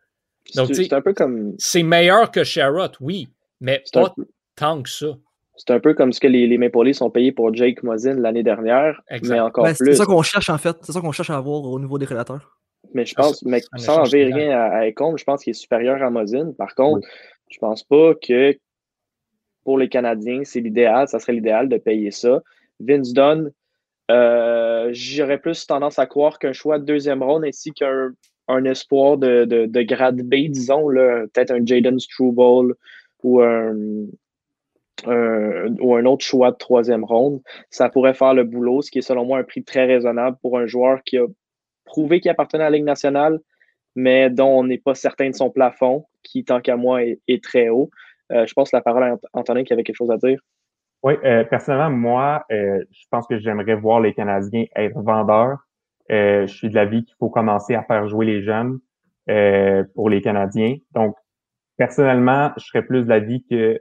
[0.56, 1.56] Donc, c'est un peu comme.
[1.58, 3.28] C'est meilleur que Sherrod, oui,
[3.60, 4.14] mais pas
[4.56, 5.18] tant que ça.
[5.56, 8.14] C'est un peu comme ce que les, les Maple Leafs ont payé pour Jake Mosin
[8.14, 9.76] l'année dernière, mais encore plus.
[9.92, 10.78] C'est ça qu'on cherche en fait.
[10.82, 12.58] C'est ça qu'on cherche à avoir au niveau des prédateurs.
[12.94, 16.10] Mais je pense, mais sans enlever rien à, à je pense qu'il est supérieur à
[16.10, 16.54] Mosin.
[16.58, 17.06] Par contre,
[17.50, 18.58] je je pense pas que
[19.64, 21.08] pour les Canadiens, c'est l'idéal.
[21.08, 22.42] Ça serait l'idéal de payer ça.
[22.80, 23.52] Vince Dunn,
[24.10, 28.12] euh, j'aurais plus tendance à croire qu'un choix de deuxième ronde ainsi qu'un
[28.50, 32.76] un espoir de, de, de, grade B, disons, peut-être un Jaden Struble
[33.24, 33.76] ou un,
[35.06, 39.04] ou un autre choix de troisième ronde, ça pourrait faire le boulot, ce qui est
[39.04, 41.26] selon moi un prix très raisonnable pour un joueur qui a
[41.86, 43.40] prouvé qu'il appartenait à la Ligue nationale,
[43.96, 47.70] mais dont on n'est pas certain de son plafond, qui, tant qu'à moi, est, très
[47.70, 47.90] haut.
[48.32, 50.40] Euh, je pense que la parole à Antonin qui avait quelque chose à dire.
[51.02, 55.58] Oui, euh, personnellement, moi, euh, je pense que j'aimerais voir les Canadiens être vendeurs.
[56.10, 58.80] Je suis de l'avis qu'il faut commencer à faire jouer les jeunes
[59.96, 60.76] pour les Canadiens.
[60.94, 61.16] Donc,
[61.78, 63.80] personnellement, je serais plus de l'avis que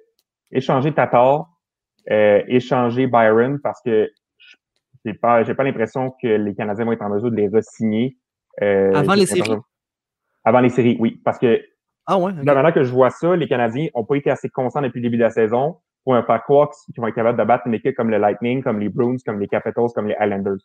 [0.53, 1.47] échanger Tatar,
[2.11, 4.11] euh, échanger Byron parce que
[5.05, 8.17] j'ai pas, j'ai pas l'impression que les Canadiens vont être en mesure de les re-signer.
[8.63, 9.51] Euh, Avant les séries?
[10.45, 11.21] Avant les séries, oui.
[11.25, 11.61] Parce que
[12.07, 15.01] ah ouais, maintenant que je vois ça, les Canadiens n'ont pas été assez constants depuis
[15.01, 17.67] le début de la saison pour un faire croire qu'ils vont être capables de battre
[17.67, 20.57] une équipe comme le Lightning, comme les Bruins, comme les Capitals, comme les Islanders.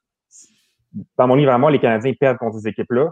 [1.17, 3.12] Dans mon livre à moi, les Canadiens perdent contre ces équipes-là.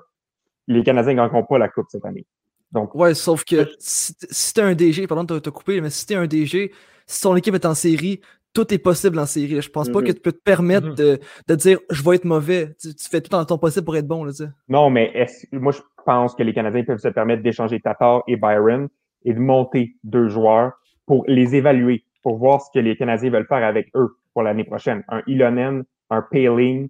[0.68, 2.26] Les Canadiens ne gagneront pas la Coupe cette année.
[2.72, 6.06] Donc, ouais, sauf que si, si t'es un DG, pardon de te couper, mais si
[6.06, 6.72] t'es un DG,
[7.06, 8.22] si ton équipe est en série,
[8.54, 9.62] tout est possible en série.
[9.62, 10.14] Je pense pas que mm-hmm.
[10.14, 10.96] tu peux te permettre mm-hmm.
[10.96, 12.76] de, de, dire je vais être mauvais.
[12.80, 14.24] Tu, fais tout en ton possible pour être bon.
[14.24, 14.32] Là,
[14.68, 18.90] non, mais moi, je pense que les Canadiens peuvent se permettre d'échanger Tatar et Byron
[19.24, 20.74] et de monter deux joueurs
[21.06, 24.64] pour les évaluer, pour voir ce que les Canadiens veulent faire avec eux pour l'année
[24.64, 25.04] prochaine.
[25.10, 26.90] Un Ilonen, un Paling,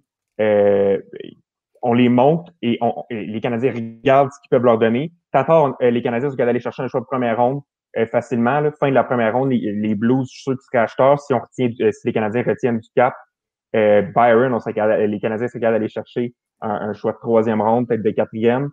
[1.82, 5.12] on les monte et, on, les Canadiens regardent ce qu'ils peuvent leur donner.
[5.32, 7.60] Tatar, euh, les Canadiens sont d'aller chercher un choix de première ronde
[7.98, 8.60] euh, facilement.
[8.60, 8.70] Là.
[8.78, 11.20] Fin de la première ronde, les, Blues, je suis sûr acheteurs.
[11.20, 13.14] Si on retient, euh, si les Canadiens retiennent du cap,
[13.74, 18.10] Byron, on serait, les Canadiens seraient d'aller chercher un, choix de troisième ronde, peut-être de
[18.10, 18.70] quatrième.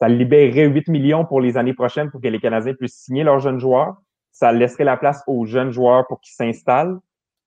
[0.00, 3.40] Ça libérerait 8 millions pour les années prochaines pour que les Canadiens puissent signer leurs
[3.40, 3.96] jeunes joueurs.
[4.30, 6.98] Ça laisserait la place aux jeunes joueurs pour qu'ils s'installent.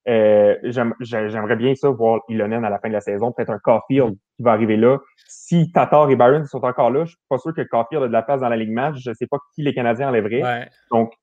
[0.08, 0.56] Euh,
[1.00, 4.44] j'aimerais bien ça, voir Ilonen à la fin de la saison, peut-être un Caulfield qui
[4.44, 5.00] va arriver là.
[5.28, 8.14] Si Tatar et Byron sont encore là, je suis pas sûr que Caulfield a de
[8.14, 8.98] la place dans la ligne match.
[9.00, 10.70] Je sais pas qui les Canadiens enlèveraient.
[10.92, 11.14] Donc,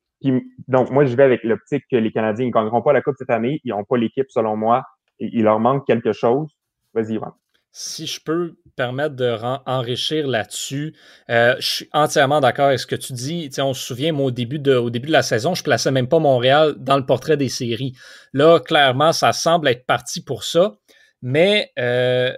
[0.69, 3.31] donc, moi, je vais avec l'optique que les Canadiens ne gagneront pas la Coupe cette
[3.31, 3.61] année.
[3.65, 4.85] Ils n'ont pas l'équipe, selon moi.
[5.19, 6.57] Et il leur manque quelque chose.
[6.95, 7.35] Vas-y, Yvan
[7.73, 9.35] si je peux permettre de
[9.67, 10.95] enrichir là-dessus,
[11.31, 13.51] euh, je suis entièrement d'accord avec ce que tu dis.
[13.59, 16.19] on se souvient, au début, de, au début de la saison, je plaçais même pas
[16.19, 17.95] Montréal dans le portrait des séries.
[18.35, 20.75] Là, clairement, ça semble être parti pour ça.
[21.23, 22.33] Mais euh,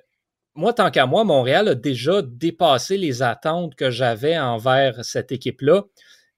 [0.54, 5.82] moi, tant qu'à moi, Montréal a déjà dépassé les attentes que j'avais envers cette équipe-là.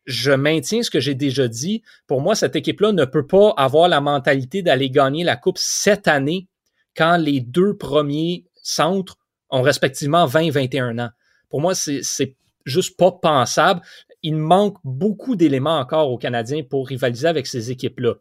[0.07, 1.83] Je maintiens ce que j'ai déjà dit.
[2.07, 6.09] Pour moi, cette équipe-là ne peut pas avoir la mentalité d'aller gagner la Coupe cette
[6.09, 6.49] année
[6.97, 9.17] quand les deux premiers centres
[9.51, 11.11] ont respectivement 20 et 21 ans.
[11.49, 13.81] Pour moi, c'est juste pas pensable.
[14.23, 18.15] Il manque beaucoup d'éléments encore aux Canadiens pour rivaliser avec ces équipes-là.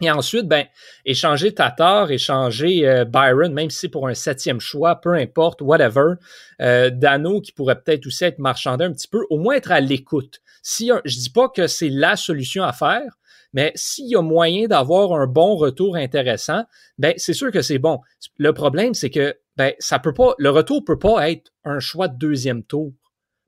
[0.00, 0.64] Et ensuite, ben,
[1.04, 6.14] échanger Tatar, échanger euh, Byron, même si c'est pour un septième choix, peu importe, whatever.
[6.62, 9.80] Euh, Dano qui pourrait peut-être aussi être marchandé un petit peu, au moins être à
[9.80, 10.40] l'écoute.
[10.62, 13.18] Si je dis pas que c'est la solution à faire,
[13.52, 16.64] mais s'il y a moyen d'avoir un bon retour intéressant,
[16.98, 18.00] ben c'est sûr que c'est bon.
[18.36, 22.08] Le problème, c'est que ben ça peut pas, le retour peut pas être un choix
[22.08, 22.92] de deuxième tour.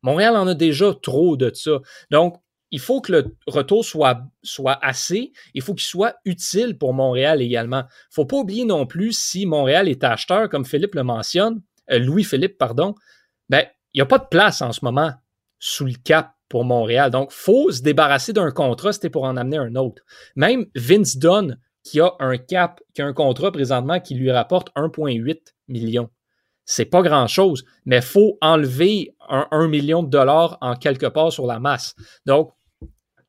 [0.03, 1.79] Montréal en a déjà trop de ça.
[2.11, 2.37] Donc,
[2.73, 7.42] il faut que le retour soit, soit assez, il faut qu'il soit utile pour Montréal
[7.42, 7.85] également.
[8.11, 12.59] Faut pas oublier non plus si Montréal est acheteur, comme Philippe le mentionne, euh, Louis-Philippe,
[12.59, 12.94] pardon,
[13.49, 15.12] ben, il n'y a pas de place en ce moment
[15.59, 17.11] sous le cap pour Montréal.
[17.11, 20.03] Donc, faut se débarrasser d'un contrat, c'était pour en amener un autre.
[20.37, 24.68] Même Vince Dunn, qui a un cap, qui a un contrat présentement qui lui rapporte
[24.77, 25.38] 1,8
[25.70, 26.11] million.
[26.64, 31.33] C'est pas grand-chose, mais il faut enlever un 1 million de dollars en quelque part
[31.33, 31.94] sur la masse.
[32.26, 32.52] Donc,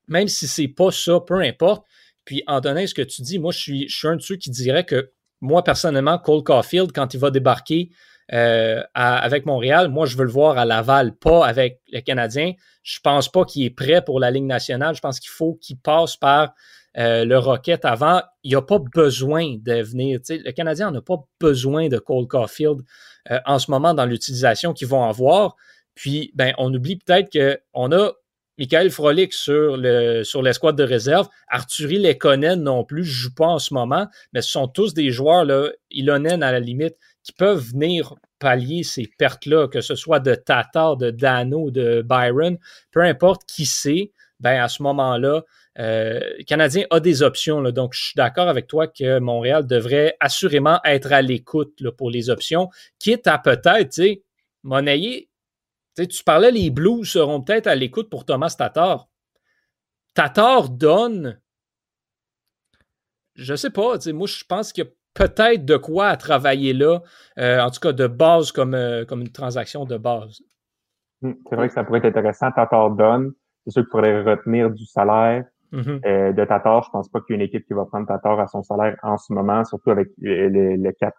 [0.07, 1.85] même si c'est pas ça, peu importe.
[2.25, 4.51] Puis, donnant ce que tu dis, moi, je suis, je suis un de ceux qui
[4.51, 7.89] dirait que moi, personnellement, Cole Caulfield, quand il va débarquer
[8.33, 12.53] euh, avec Montréal, moi, je veux le voir à Laval, pas avec les Canadiens.
[12.83, 14.95] Je pense pas qu'il est prêt pour la Ligue nationale.
[14.95, 16.53] Je pense qu'il faut qu'il passe par
[16.97, 18.21] euh, le Rocket avant.
[18.43, 20.19] Il n'y a pas besoin de venir.
[20.29, 22.81] Le Canadien n'a pas besoin de Cole Caulfield
[23.29, 25.55] euh, en ce moment dans l'utilisation qu'ils vont avoir.
[25.95, 28.11] Puis, ben, on oublie peut-être qu'on a
[28.57, 31.27] Michael Frolic sur le sur l'escouade de réserve.
[31.47, 35.09] Arthurie Lekonen non plus, je joue pas en ce moment, mais ce sont tous des
[35.09, 40.19] joueurs, là, Ilonen à la limite, qui peuvent venir pallier ces pertes-là, que ce soit
[40.19, 42.57] de Tatar, de Dano, de Byron,
[42.91, 45.43] peu importe qui c'est, ben à ce moment-là,
[45.79, 47.61] euh, le Canadien a des options.
[47.71, 52.29] Donc, je suis d'accord avec toi que Montréal devrait assurément être à l'écoute pour les
[52.29, 54.01] options, quitte à peut-être,
[54.63, 55.29] monnayer
[55.95, 59.07] tu parlais, les Blues seront peut-être à l'écoute pour Thomas Tatar.
[60.13, 61.39] Tatar donne,
[63.35, 66.99] je sais pas, moi je pense qu'il y a peut-être de quoi travailler là,
[67.37, 70.41] euh, en tout cas de base comme, euh, comme une transaction de base.
[71.21, 72.51] Hmm, c'est vrai que ça pourrait être intéressant.
[72.51, 75.45] Tatar donne, c'est sûr qu'il faudrait retenir du salaire.
[75.73, 76.05] Mm-hmm.
[76.05, 78.37] Euh, de Tatar, je pense pas qu'il y ait une équipe qui va prendre Tatar
[78.39, 81.15] à son salaire en ce moment, surtout avec le, le, cap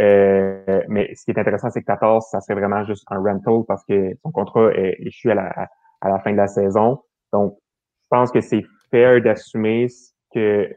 [0.00, 3.64] euh, mais ce qui est intéressant, c'est que 14, ça serait vraiment juste un rental
[3.66, 5.68] parce que son contrat est échu à la,
[6.00, 7.02] à la fin de la saison.
[7.32, 7.58] Donc,
[8.02, 9.88] je pense que c'est fair d'assumer
[10.34, 10.68] que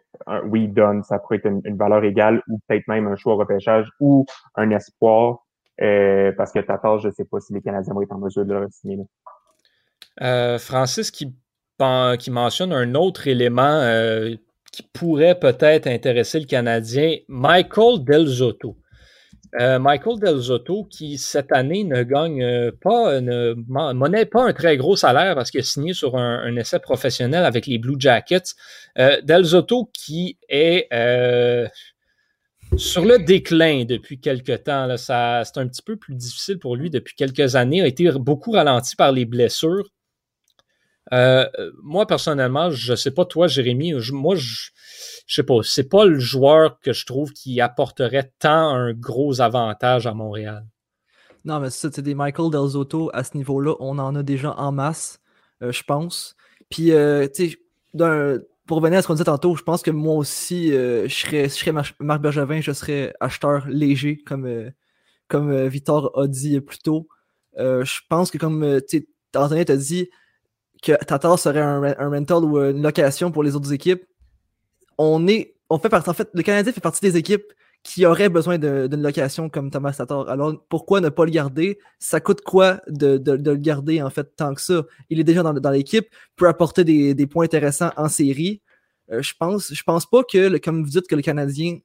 [0.45, 3.87] oui, donne, ça pourrait être une, valeur égale ou peut-être même un choix au repêchage
[3.99, 5.39] ou un espoir.
[5.81, 8.45] Euh, parce que Tatar, je ne sais pas si les Canadiens vont être en mesure
[8.45, 8.99] de le signer.
[10.21, 11.33] Euh, Francis qui,
[12.29, 13.81] mentionne un autre élément
[14.71, 18.77] qui pourrait peut-être intéresser le Canadien, Michael Delzotto.
[19.59, 23.53] Euh, Michael Del Zotto, qui cette année ne gagne euh, pas, ne
[23.93, 27.67] monnaie pas un très gros salaire parce qu'il a signé sur un, essai professionnel avec
[27.67, 28.55] les Blue Jackets.
[28.97, 30.87] Euh, Del Zotto qui est
[32.77, 34.97] sur le déclin depuis quelques temps.
[34.97, 37.83] C'est un petit peu plus difficile pour lui depuis quelques années.
[37.83, 39.87] A été beaucoup ralenti par les blessures.
[41.11, 44.71] Moi, personnellement, je sais pas toi, Jérémy, moi, je
[45.25, 49.41] je sais pas, c'est pas le joueur que je trouve qui apporterait tant un gros
[49.41, 50.65] avantage à Montréal.
[51.45, 54.53] Non, mais ça, c'est des Michael Del Zotto à ce niveau-là, on en a déjà
[54.57, 55.19] en masse,
[55.61, 56.35] euh, je pense.
[56.69, 57.57] Puis, euh, tu sais,
[58.65, 61.43] pour revenir à ce qu'on disait tantôt, je pense que moi aussi, euh, je serais,
[61.43, 64.71] je serais Marc Bergevin, je serais acheteur léger, comme,
[65.27, 67.07] comme Victor a dit plus tôt.
[67.57, 70.09] je pense que comme tu Anthony t'a dit
[70.83, 74.03] que Tatar serait un, rental ou une location pour les autres équipes,
[74.97, 75.55] on est.
[75.69, 76.09] On fait partie.
[76.09, 77.45] En fait, le Canadien fait partie des équipes
[77.83, 80.29] qui auraient besoin d'une location comme Thomas Tatar.
[80.29, 81.79] Alors, pourquoi ne pas le garder?
[81.99, 84.83] Ça coûte quoi de, le garder, en fait, tant que ça?
[85.09, 88.61] Il est déjà dans, l'équipe, peut apporter des, points intéressants en série.
[89.11, 91.79] Euh, je pense, je pense pas que, comme vous dites, que le Canadien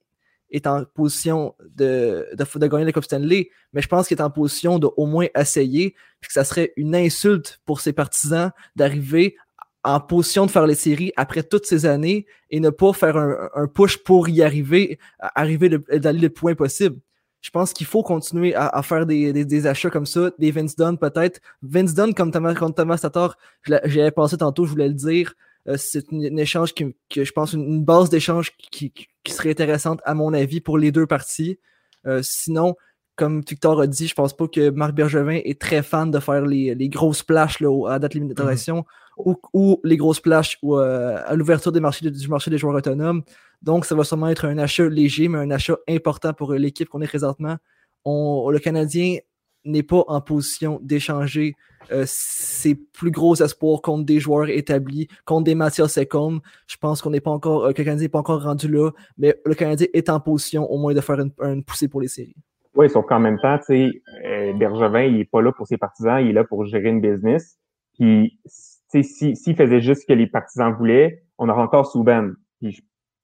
[0.51, 4.29] est en position de, de, gagner la Coupe Stanley, mais je pense qu'il est en
[4.29, 9.35] position de au moins essayer, puis que ça serait une insulte pour ses partisans d'arriver
[9.83, 13.67] en position de faire les séries après toutes ces années et ne pas faire un,
[13.67, 16.97] push pour y arriver, arriver d'aller le point possible.
[17.41, 21.39] Je pense qu'il faut continuer à, faire des, achats comme ça, des Vince Dunn peut-être.
[21.61, 25.33] Vince Dunn comme Thomas, comme Thomas Tatar, j'avais pensé tantôt, je voulais le dire,
[25.77, 28.93] c'est un échange qui, que je pense, une, base d'échange qui,
[29.27, 31.59] serait intéressante à mon avis pour les deux parties.
[32.07, 32.75] Euh, sinon,
[33.15, 36.45] comme Victor a dit, je pense pas que Marc Bergevin est très fan de faire
[36.45, 38.85] les, grosses plages à date limitation
[39.23, 39.35] mhm.
[39.53, 42.09] ou, les grosses plages euh, à l'ouverture du marché
[42.49, 43.23] des joueurs autonomes.
[43.61, 47.01] Donc, ça va sûrement être un achat léger, mais un achat important pour l'équipe qu'on
[47.01, 47.57] est présentement.
[48.05, 49.17] le Canadien
[49.65, 51.55] n'est pas en position d'échanger
[51.91, 56.39] euh, ses plus gros espoirs contre des joueurs établis, contre des Mathias Second.
[56.67, 58.91] Je pense qu'on n'est pas encore, euh, que le Canadien n'est pas encore rendu là,
[59.17, 62.35] mais le Canadien est en position au moins de faire une, poussée pour les séries.
[62.75, 65.77] Oui, sauf qu'en même temps, tu sais, euh, Bergevin, il n'est pas là pour ses
[65.77, 67.57] partisans, il est là pour gérer une business.
[67.97, 72.35] Puis, s'il si, faisait juste ce que les partisans voulaient, on aurait encore Souben.
[72.59, 72.81] Puis, je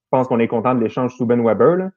[0.09, 1.75] pense qu'on est content de l'échange Souben Weber.
[1.75, 1.91] Là.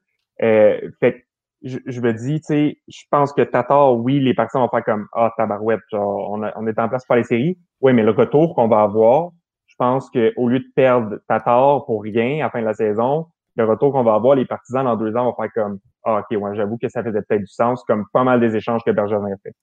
[0.99, 1.25] fait
[1.61, 5.07] je, me dis, tu sais, je pense que Tatar, oui, les partisans vont faire comme
[5.13, 7.57] Ah, tabarouette, genre, on, on est en place pour les séries.
[7.81, 9.31] Oui, mais le retour qu'on va avoir,
[9.67, 13.27] je pense qu'au lieu de perdre Tatar pour rien à la fin de la saison,
[13.55, 16.37] le retour qu'on va avoir, les partisans dans deux ans vont faire comme Ah, ok,
[16.41, 19.33] ouais, j'avoue que ça faisait peut-être du sens, comme pas mal des échanges que Bergevin
[19.33, 19.53] a fait.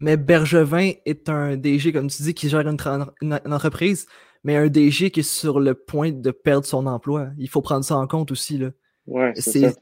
[0.00, 2.76] Mais Bergevin est un DG, comme tu dis, qui gère une,
[3.52, 4.06] entreprise,
[4.44, 7.28] mais un DG qui est sur le point de perdre son emploi.
[7.36, 8.70] Il faut prendre ça en compte aussi, là.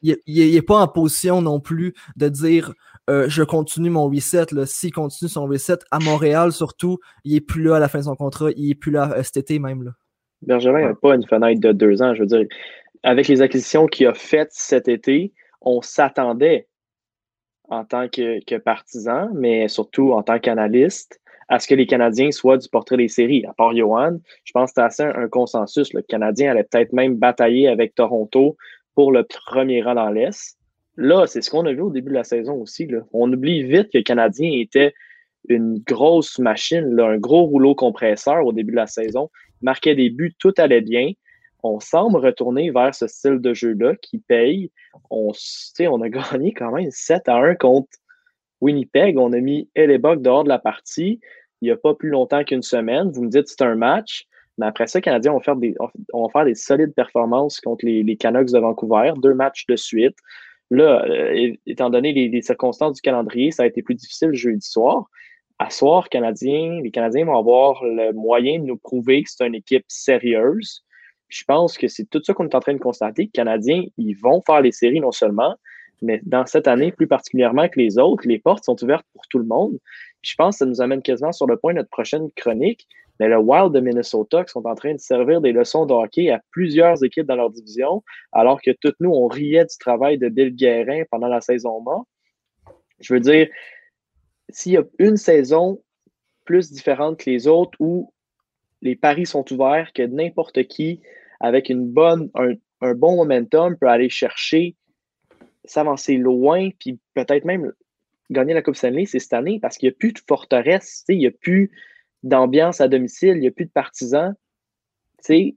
[0.03, 2.73] Il n'est pas en position non plus de dire
[3.09, 4.47] euh, je continue mon reset.
[4.65, 8.05] S'il continue son reset, à Montréal surtout, il n'est plus là à la fin de
[8.05, 9.85] son contrat, il n'est plus là euh, cet été même.
[9.85, 9.93] Là.
[10.43, 12.15] Bergevin n'a pas une fenêtre de deux ans.
[12.15, 12.47] Je veux dire,
[13.03, 16.69] avec les acquisitions qu'il a faites cet été, on s'attendait
[17.69, 22.31] en tant que, que, partisan, mais surtout en tant qu'analyste, à ce que les Canadiens
[22.33, 23.45] soient du portrait des séries.
[23.47, 25.93] À part Johan, je pense que c'était assez un, consensus.
[25.93, 28.57] Le Canadien allait peut-être même batailler avec Toronto
[28.97, 30.59] pour le premier rang dans l'Est.
[30.97, 32.89] Là, c'est ce qu'on a vu au début de la saison aussi.
[33.13, 34.93] On oublie vite que le Canadien était
[35.49, 39.31] une grosse machine, un gros rouleau compresseur au début de la saison,
[39.63, 41.13] marquait des buts, tout allait bien.
[41.63, 44.73] On semble retourner vers ce style de jeu-là qui paye.
[45.11, 45.31] On,
[45.81, 47.89] on a gagné quand même 7 à 1 contre
[48.61, 49.17] Winnipeg.
[49.19, 51.21] On a mis Hellebuck dehors de la partie
[51.61, 53.11] il n'y a pas plus longtemps qu'une semaine.
[53.11, 54.27] Vous me dites c'est un match.
[54.59, 55.75] Mais après ça, les Canadiens vont faire des,
[56.45, 60.17] des solides performances contre les, Canucks de Vancouver, deux matchs de suite.
[60.71, 65.09] Là, euh, étant donné les, circonstances du calendrier, ça a été plus difficile jeudi soir.
[65.59, 69.55] À soir, Canadiens, les Canadiens vont avoir le moyen de nous prouver que c'est une
[69.55, 70.83] équipe sérieuse.
[71.29, 73.23] je pense que c'est tout ça qu'on est en train de constater.
[73.23, 75.57] Les Canadiens, ils vont faire les séries non seulement,
[76.03, 79.39] mais dans cette année, plus particulièrement que les autres, les portes sont ouvertes pour tout
[79.39, 79.79] le monde.
[80.23, 82.87] je pense que ça nous amène quasiment sur le point de notre prochaine chronique.
[83.19, 86.31] Mais le Wild de Minnesota qui sont en train de servir des leçons de hockey
[86.31, 88.03] à plusieurs équipes dans leur division,
[88.33, 92.09] alors que toutes nous, on riait du travail de Bill Guérin pendant la saison morte.
[93.01, 93.49] Je veux dire,
[94.49, 95.83] s'il y a une saison
[96.45, 98.13] plus différente que les autres où
[98.83, 101.01] les paris sont ouverts, que n'importe qui,
[101.41, 104.77] avec une bonne, un, un, bon momentum, peut aller chercher,
[105.65, 107.73] s'avancer loin, puis peut-être même
[108.31, 111.19] gagner la Coupe Stanley, c'est cette année parce qu'il n'y a plus de forteresse, il
[111.19, 111.71] n'y a plus
[112.27, 114.35] d'ambiance à domicile, il n'y a plus de partisans.
[115.25, 115.57] Tu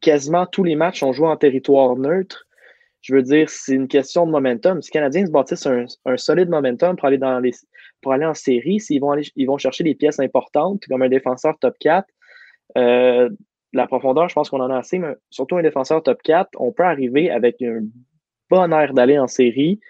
[0.00, 2.46] quasiment tous les matchs sont joués en territoire neutre.
[3.00, 4.82] Je veux dire, c'est une question de momentum.
[4.82, 9.28] Si les Canadiens se bâtissent un, solide momentum pour aller en série, s'ils vont, aller,
[9.36, 12.06] ils vont chercher des pièces importantes, comme un défenseur top 4,
[12.76, 13.30] euh,
[13.72, 16.72] la profondeur, je pense qu'on en a assez, mais surtout un défenseur top 4, on
[16.72, 17.82] peut arriver avec un
[18.50, 19.80] bon air d'aller en série,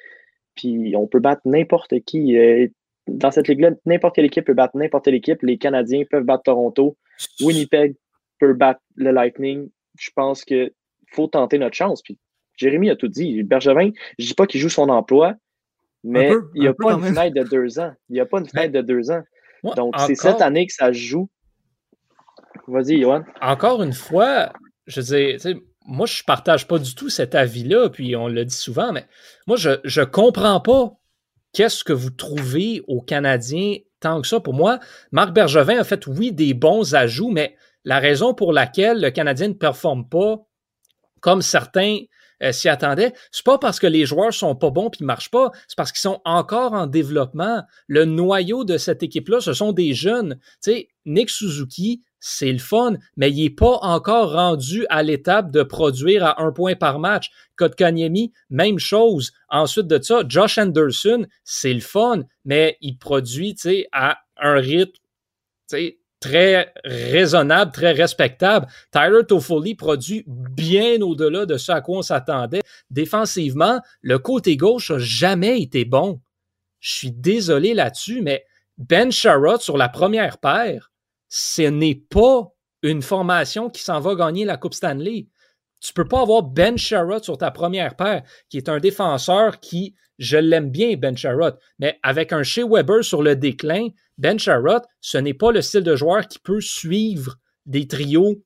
[0.55, 2.37] puis on peut battre n'importe qui.
[2.37, 2.69] Euh,
[3.09, 5.43] dans cette ligue-là, n'importe quelle équipe peut battre n'importe quelle équipe.
[5.43, 6.97] Les Canadiens peuvent battre Toronto.
[7.41, 7.97] Winnipeg
[8.39, 9.71] peut battre le Lightning.
[9.99, 10.71] Je pense qu'il
[11.13, 12.03] faut tenter notre chance.
[12.03, 12.19] Puis
[12.57, 13.43] Jérémy a tout dit.
[13.43, 15.35] Bergevin, je ne dis pas qu'il joue son emploi,
[16.05, 17.93] mais il n'y a pas une fenêtre de deux ans.
[18.09, 19.23] Il n'y a pas une fenêtre de deux ans.
[19.77, 21.29] Donc, c'est cette année que ça joue.
[22.67, 23.25] Vas-y, Johan.
[23.41, 24.53] Encore une fois,
[24.87, 28.55] je dis, moi, je ne partage pas du tout cet avis-là, puis on le dit
[28.55, 29.07] souvent, mais
[29.47, 30.98] moi, je ne comprends pas
[31.59, 34.39] qu'est-ce que vous trouvez aux Canadiens tant que ça?
[34.39, 34.79] Pour moi,
[35.11, 39.49] Marc Bergevin a fait, oui, des bons ajouts, mais la raison pour laquelle le Canadien
[39.49, 40.47] ne performe pas
[41.21, 41.99] comme certains
[42.45, 45.51] euh, s'y attendaient, c'est pas parce que les joueurs sont pas bons puis marchent pas,
[45.67, 47.65] c'est parce qu'ils sont encore en développement.
[47.89, 50.39] Le noyau de cette équipe-là, ce sont des jeunes.
[50.63, 55.51] Tu sais, Nick Suzuki, c'est le fun, mais il n'est pas encore rendu à l'étape
[55.51, 57.31] de produire à un point par match.
[57.57, 59.33] Kotkaniemi, même chose.
[59.49, 63.57] Ensuite de ça, Josh Anderson, c'est le fun, mais il produit
[63.93, 64.99] à un rythme
[66.21, 68.67] très raisonnable, très respectable.
[68.91, 72.63] Tyler Toffoli produit bien au-delà de ce à quoi on s'attendait.
[72.91, 76.21] Défensivement, le côté gauche n'a jamais été bon.
[76.81, 78.45] Je suis désolé là-dessus, mais
[78.79, 80.93] Ben Sherrod sur la première paire,
[81.29, 82.53] ce n'est pas
[82.83, 85.27] une formation qui s'en va gagner la Coupe Stanley.
[85.81, 89.95] Tu peux pas avoir Ben Sherrod sur ta première paire, qui est un défenseur qui,
[90.19, 94.83] je l'aime bien, Ben Sherrod, mais avec un Shea Weber sur le déclin, Ben Sherrod,
[95.01, 98.43] ce n'est pas le style de joueur qui peut suivre des trios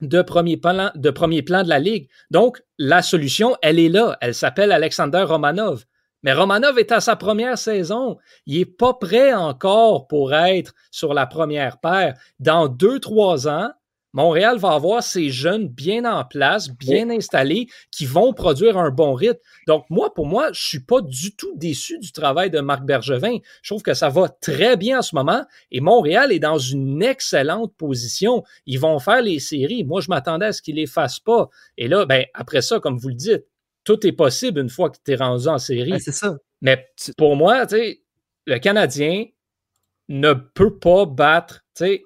[0.00, 2.08] de premier, plan, de premier plan de la Ligue.
[2.30, 4.16] Donc, la solution, elle est là.
[4.20, 5.84] Elle s'appelle Alexander Romanov.
[6.22, 8.18] Mais Romanov est à sa première saison.
[8.46, 12.14] Il n'est pas prêt encore pour être sur la première paire.
[12.40, 13.70] Dans deux, trois ans,
[14.14, 19.12] Montréal va avoir ces jeunes bien en place, bien installés, qui vont produire un bon
[19.12, 19.38] rythme.
[19.66, 23.36] Donc, moi, pour moi, je suis pas du tout déçu du travail de Marc Bergevin.
[23.62, 27.02] Je trouve que ça va très bien en ce moment et Montréal est dans une
[27.02, 28.44] excellente position.
[28.66, 29.84] Ils vont faire les séries.
[29.84, 31.50] Moi, je m'attendais à ce qu'ils les fassent pas.
[31.76, 33.44] Et là, ben, après ça, comme vous le dites,
[33.88, 35.98] tout est possible une fois que tu es rendu en série.
[35.98, 36.36] c'est ça.
[36.60, 36.86] Mais
[37.16, 39.24] pour moi, le Canadien
[40.10, 41.64] ne peut pas battre.
[41.80, 42.00] Le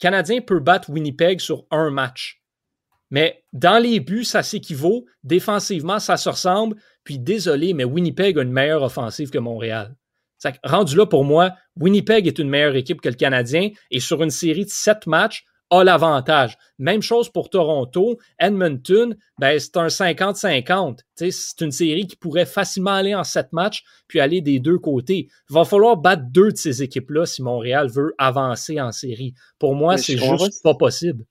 [0.00, 2.42] Canadien peut battre Winnipeg sur un match.
[3.10, 5.04] Mais dans les buts, ça s'équivaut.
[5.22, 6.76] Défensivement, ça se ressemble.
[7.04, 9.94] Puis désolé, mais Winnipeg a une meilleure offensive que Montréal.
[10.64, 13.68] Rendu là, pour moi, Winnipeg est une meilleure équipe que le Canadien.
[13.90, 16.56] Et sur une série de sept matchs, a l'avantage.
[16.78, 18.18] Même chose pour Toronto.
[18.38, 20.98] Edmonton, ben, c'est un 50-50.
[21.14, 25.28] C'est une série qui pourrait facilement aller en sept matchs puis aller des deux côtés.
[25.50, 29.32] Il va falloir battre deux de ces équipes-là si Montréal veut avancer en série.
[29.58, 31.24] Pour moi, c'est juste pas possible.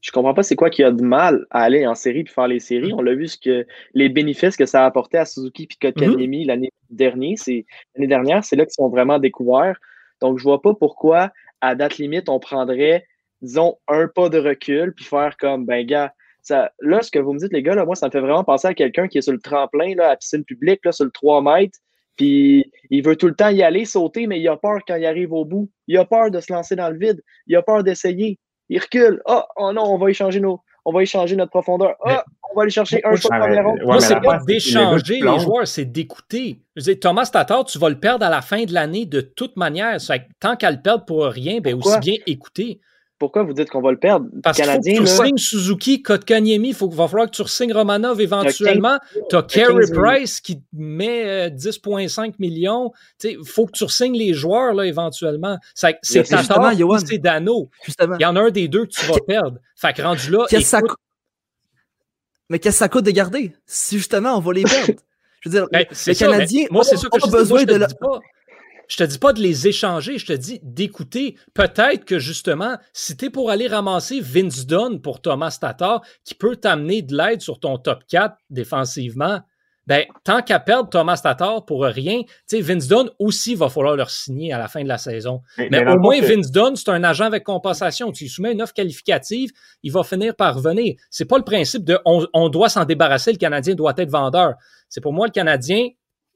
[0.00, 2.48] Je comprends pas c'est quoi qui a de mal à aller en série puis faire
[2.48, 2.92] les séries.
[2.92, 6.46] On l'a vu ce que les bénéfices que ça a apporté à Suzuki Kotkaniemi mm-hmm.
[6.46, 7.64] l'année dernière, c'est
[7.94, 9.78] l'année dernière, c'est là qu'ils sont vraiment découverts.
[10.20, 11.30] Donc je vois pas pourquoi
[11.62, 13.06] à date limite on prendrait
[13.44, 17.32] disons, un pas de recul, puis faire comme, ben, gars, ça, là, ce que vous
[17.32, 19.22] me dites, les gars, là, moi, ça me fait vraiment penser à quelqu'un qui est
[19.22, 21.78] sur le tremplin, là, à piscine publique, là, sur le 3 mètres,
[22.16, 25.06] puis il veut tout le temps y aller, sauter, mais il a peur quand il
[25.06, 25.68] arrive au bout.
[25.88, 27.20] Il a peur de se lancer dans le vide.
[27.46, 28.38] Il a peur d'essayer.
[28.68, 29.20] Il recule.
[29.26, 31.94] Ah, oh, non, on va échanger nos, on va échanger notre profondeur.
[32.04, 33.80] Ah, on va aller chercher un shot première ronde.
[33.82, 36.60] Moi, c'est pas d'échanger les, joueurs, c'est d'écouter.
[37.00, 39.98] Thomas Tatar, tu vas le perdre à la fin de l'année de toute manière.
[40.40, 42.80] Tant qu'à le perdre pour rien, ben aussi bien écouter
[43.24, 44.26] pourquoi vous dites qu'on va le perdre?
[44.42, 48.20] Parce qu'il faut que tu signes Suzuki, Kotkaniemi, il va falloir que tu signes Romanov
[48.20, 48.98] éventuellement.
[49.30, 52.92] Tu as Carey Price qui met 10,5 euh, millions.
[53.22, 55.56] Il faut que tu signes les joueurs là, éventuellement.
[55.74, 57.70] C'est Tatar ou c'est Dano.
[57.88, 59.56] Il y en a un des deux que tu vas perdre.
[59.74, 60.44] Fait que rendu là.
[62.50, 63.54] Mais qu'est-ce que ça coûte de garder?
[63.64, 65.00] Si justement on va les perdre.
[65.40, 67.86] Je veux dire, ben, les Canadiens moi, c'est ça que je besoin de.
[68.88, 71.36] Je te dis pas de les échanger, je te dis d'écouter.
[71.54, 76.34] Peut-être que justement, si tu es pour aller ramasser Vince Dunn pour Thomas Tatar, qui
[76.34, 79.40] peut t'amener de l'aide sur ton top 4 défensivement,
[79.86, 83.96] ben, tant qu'à perdre Thomas Tatar pour rien, tu sais, Vince Dunn aussi va falloir
[83.96, 85.42] leur signer à la fin de la saison.
[85.58, 88.10] Mais, au moins, Vince Dunn, c'est un agent avec compensation.
[88.10, 89.50] Tu lui soumets une offre qualificative,
[89.82, 90.94] il va finir par revenir.
[91.10, 94.54] C'est pas le principe de on doit s'en débarrasser, le Canadien doit être vendeur.
[94.88, 95.88] C'est pour moi, le Canadien,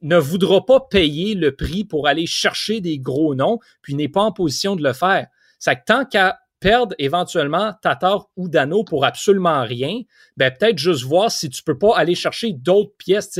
[0.02, 4.22] ne voudra pas payer le prix pour aller chercher des gros noms, puis n'est pas
[4.22, 5.26] en position de le faire.
[5.58, 10.02] C'est que tant qu'à perdre éventuellement Tatar ou Dano pour absolument rien,
[10.36, 13.38] ben peut-être juste voir si tu peux pas aller chercher d'autres pièces.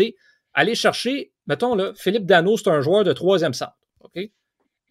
[0.54, 3.76] Aller chercher, mettons là, Philippe Dano, c'est un joueur de troisième centre.
[4.00, 4.30] OK?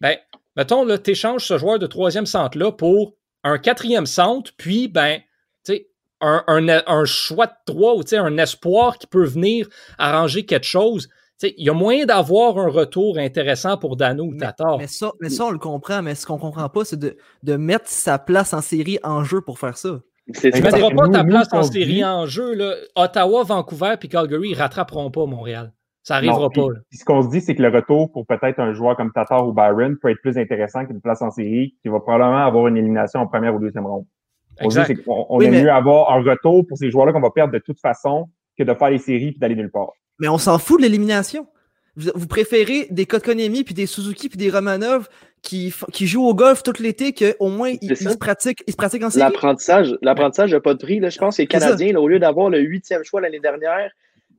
[0.00, 0.16] Ben,
[0.56, 3.14] mettons là, tu échanges ce joueur de troisième centre-là pour
[3.44, 5.20] un quatrième centre, puis ben,
[5.64, 5.88] tu sais,
[6.20, 11.08] un, un, un, choix de trois ou un espoir qui peut venir arranger quelque chose
[11.42, 14.78] il y a moyen d'avoir un retour intéressant pour Dano ou Tatar.
[14.78, 17.56] Mais, ça, mais ça, on le comprend, mais ce qu'on comprend pas, c'est de, de,
[17.56, 20.00] mettre sa place en série en jeu pour faire ça.
[20.34, 22.54] Tu ne mettras pas ta place en série en jeu.
[22.54, 22.74] Là.
[22.96, 25.72] Ottawa, Vancouver et Calgary, ils rattraperont pas Montréal.
[26.02, 26.68] Ça n'arrivera pas.
[26.90, 29.52] ce qu'on se dit, c'est que le retour pour peut-être un joueur comme Tatar ou
[29.52, 33.20] Byron peut être plus intéressant qu'une place en série qui va probablement avoir une élimination
[33.20, 34.06] en première ou deuxième ronde.
[34.60, 37.52] On, dit, qu'on on aime mieux avoir un retour pour ces joueurs-là qu'on va perdre
[37.52, 39.92] de toute façon que de faire les séries et d'aller nulle part.
[40.18, 41.46] Mais on s'en fout de l'élimination.
[41.96, 45.08] Vous, préférez des Kotkonemi puis des Suzuki puis des Romanov
[45.42, 49.02] qui, qui jouent au golf tout l'été qu'au moins ils, se pratiquent, ils se pratiquent
[49.02, 49.24] en série?
[49.24, 51.00] L'apprentissage, l'apprentissage n'a pas de prix.
[51.00, 51.10] Là.
[51.10, 53.90] Je pense que les Canadiens, au lieu d'avoir le huitième choix l'année dernière,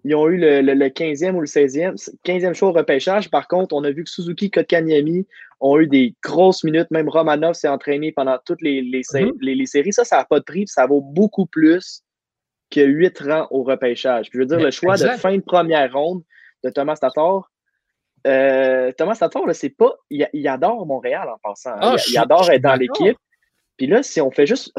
[0.05, 3.29] ils ont eu le, 15e ou le 16e, 15e show au repêchage.
[3.29, 5.27] Par contre, on a vu que Suzuki, Kotkaniemi
[5.59, 6.89] ont eu des grosses minutes.
[6.91, 9.65] Même Romanov s'est entraîné pendant toutes les, les, mm-hmm.
[9.65, 9.91] séries.
[9.91, 10.65] Ça, ça n'a pas de prix.
[10.67, 12.03] Ça vaut beaucoup plus
[12.69, 14.29] que 8 rangs au repêchage.
[14.31, 16.23] je veux dire, le choix de fin de première ronde
[16.63, 17.49] de Thomas Tatar,
[18.27, 19.95] euh, Thomas Tatar, c'est pas.
[20.09, 21.71] Il, adore Montréal en passant.
[21.71, 21.79] Hein.
[21.81, 23.17] Ah, il, adore être dans l'équipe.
[23.77, 24.73] Puis là, si on fait juste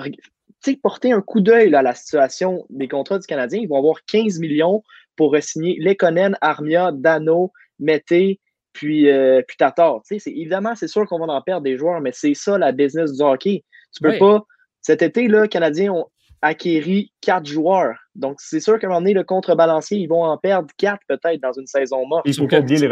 [0.83, 4.39] porter un coup d'œil à la situation des contrats du Canadien, ils vont avoir 15
[4.41, 4.83] millions
[5.17, 8.41] pour signer Lekonen, Armia, Dano, Mété,
[8.73, 10.01] puis, euh, puis Tatar.
[10.11, 13.23] Évidemment, c'est sûr qu'on va en perdre des joueurs, mais c'est ça la business du
[13.23, 13.65] hockey.
[13.95, 14.45] Tu peux pas.
[14.83, 16.07] Cet été, là, Canadiens ont
[16.43, 17.97] acquéri quatre joueurs.
[18.15, 21.41] Donc, c'est sûr qu'à un moment donné, le contrebalancier, ils vont en perdre quatre peut-être
[21.41, 22.23] dans une saison morte.
[22.27, 22.89] Il faut pas oublier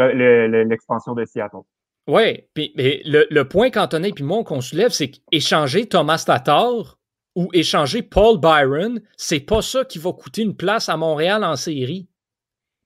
[0.65, 1.61] l'expansion de Seattle.
[2.07, 6.97] Oui, puis le, le, point qu'Antonin et moi qu'on soulève, c'est qu'échanger Thomas Tatar
[7.35, 11.55] ou échanger Paul Byron, c'est pas ça qui va coûter une place à Montréal en
[11.55, 12.07] série.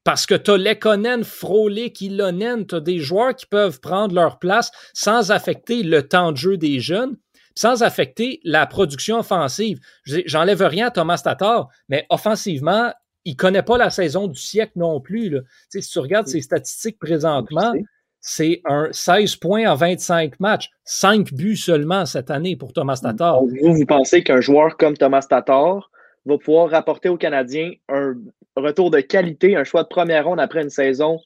[0.03, 4.38] Parce que tu as Lekonen, Frolic, Ilonen, tu as des joueurs qui peuvent prendre leur
[4.38, 7.16] place sans affecter le temps de jeu des jeunes,
[7.56, 9.80] sans affecter la production offensive.
[10.06, 12.91] J'enlève rien à Thomas Tatar, mais offensivement,
[13.26, 15.30] il connaît pas la saison du siècle non plus.
[15.30, 15.39] Là.
[15.70, 17.74] si tu regardes ses statistiques présentement,
[18.20, 23.43] c'est un 16 points en 25 matchs, 5 buts seulement cette année pour Thomas Tatar.
[23.43, 25.89] Vous, vous pensez qu'un joueur comme Thomas Tatar
[26.26, 28.16] va pouvoir rapporter aux Canadiens un
[28.56, 31.20] retour de qualité, un choix de première ronde après une saison,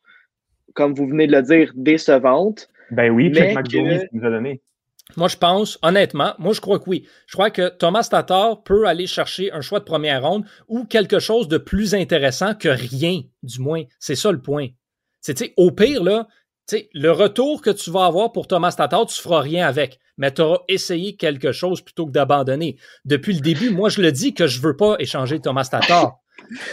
[0.73, 2.69] comme vous venez de le dire, décevante?
[2.91, 4.07] Ben oui, mais que...
[4.13, 4.61] nous a donné.
[5.15, 7.07] Moi, je pense, honnêtement, moi, je crois que oui.
[7.27, 11.19] Je crois que Thomas Tatar peut aller chercher un choix de première ronde ou quelque
[11.19, 13.83] chose de plus intéressant que rien, du moins.
[13.99, 14.67] C'est ça le point.
[15.55, 16.27] Au pire, là,
[16.93, 20.41] le retour que tu vas avoir pour Thomas Tatar, tu feras rien avec, mais tu
[20.41, 22.77] auras essayé quelque chose plutôt que d'abandonner.
[23.05, 26.19] Depuis le début, moi, je le dis que je veux pas échanger Thomas Tatar.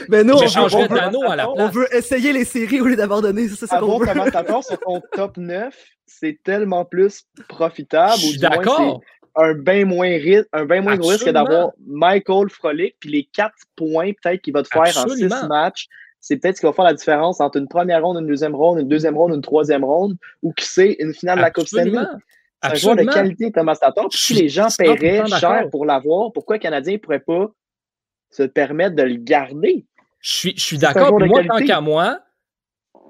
[0.09, 3.49] Mais nous, on, veut, essayer les séries au lieu d'abandonner.
[3.49, 4.07] C'est ça qu'on veut.
[4.07, 5.75] Thomas Tatar sur ton top 9,
[6.07, 8.19] c'est tellement plus profitable.
[8.19, 9.01] Je suis d'accord.
[9.37, 10.17] Un bien moins,
[10.53, 14.63] un bien moins gros risque d'avoir Michael Frolic, puis les quatre points peut-être qu'il va
[14.63, 15.89] te faire en six matchs
[16.25, 18.81] c'est peut-être ce qui va faire la différence entre une première ronde, une deuxième ronde,
[18.81, 21.99] une deuxième ronde, une troisième ronde, ou qui sait, une finale de la Coupe Stanley.
[22.63, 24.07] C'est un joueur de qualité, Thomas Tatar.
[24.11, 27.51] Si les gens paieraient cher pour l'avoir, pourquoi les Canadiens ne pourraient pas
[28.35, 29.87] se permettre de le garder?
[30.21, 31.19] Je suis, je suis d'accord.
[31.21, 32.21] Moi, tant qu'à moi,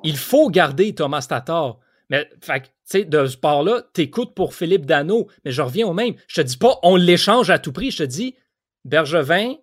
[0.03, 1.79] il faut garder Thomas Tatar.
[2.11, 2.53] Mais, tu
[2.85, 6.15] sais, de ce part-là, t'écoutes pour Philippe Dano, mais je reviens au même.
[6.29, 7.91] Je te dis pas, on l'échange à tout prix.
[7.91, 8.35] Je te dis,
[8.85, 9.55] Bergevin,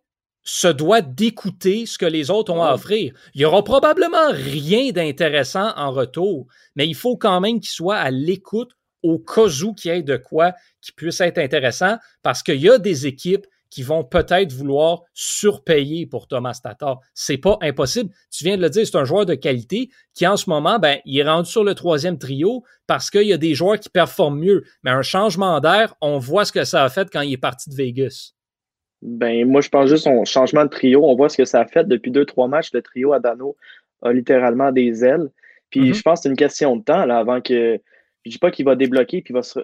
[0.44, 3.14] se doit d'écouter ce que les autres ont à offrir.
[3.36, 7.98] Il n'y aura probablement rien d'intéressant en retour, mais il faut quand même qu'il soit
[7.98, 8.72] à l'écoute
[9.04, 12.70] au cas où qu'il y ait de quoi qui puisse être intéressant parce qu'il y
[12.70, 17.00] a des équipes qui vont peut-être vouloir surpayer pour Thomas Tatar.
[17.16, 18.14] C'est pas impossible.
[18.30, 21.00] Tu viens de le dire, c'est un joueur de qualité qui, en ce moment, ben,
[21.06, 24.40] il est rendu sur le troisième trio parce qu'il y a des joueurs qui performent
[24.40, 24.64] mieux.
[24.84, 27.70] Mais un changement d'air, on voit ce que ça a fait quand il est parti
[27.70, 28.34] de Vegas.
[29.02, 31.04] Ben, moi, je pense juste son changement de trio.
[31.06, 32.72] On voit ce que ça a fait depuis deux, trois matchs.
[32.74, 33.56] Le trio Adano
[34.02, 35.30] a littéralement des ailes.
[35.70, 35.94] Puis mm-hmm.
[35.94, 37.80] je pense que c'est une question de temps là, avant que.
[38.24, 39.60] Je dis pas qu'il va débloquer puis va se,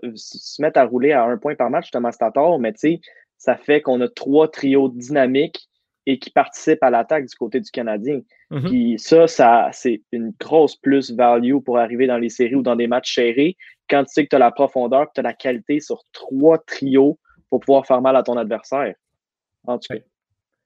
[0.60, 3.02] mettre à rouler à un point par match, Thomas Tatar, mais tu sais,
[3.38, 5.68] ça fait qu'on a trois trios dynamiques
[6.06, 8.22] et qui participent à l'attaque du côté du Canadien.
[8.52, 8.70] Mm-hmm.
[8.70, 12.88] Puis ça, ça c'est une grosse plus-value pour arriver dans les séries ou dans des
[12.88, 13.58] matchs serrés
[13.90, 16.58] quand tu sais que tu as la profondeur, que tu as la qualité sur trois
[16.60, 17.20] trios
[17.50, 18.96] pour pouvoir faire mal à ton adversaire.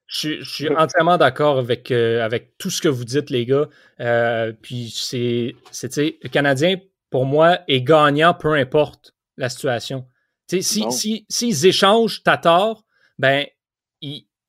[0.06, 3.68] Je, suis entièrement d'accord avec, euh, avec tout ce que vous dites, les gars.
[4.00, 6.76] Euh, puis c'est, le Canadien,
[7.10, 10.06] pour moi, est gagnant peu importe la situation.
[10.48, 12.84] S'ils si, si, échangent Tatar,
[13.18, 13.46] ben,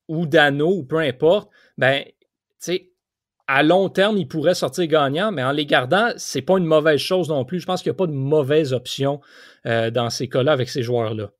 [0.08, 2.04] ou Dano, ou peu importe, ben,
[3.46, 7.00] à long terme, ils pourraient sortir gagnants, mais en les gardant, c'est pas une mauvaise
[7.00, 7.60] chose non plus.
[7.60, 9.20] Je pense qu'il n'y a pas de mauvaise option
[9.66, 11.30] euh, dans ces cas-là avec ces joueurs-là.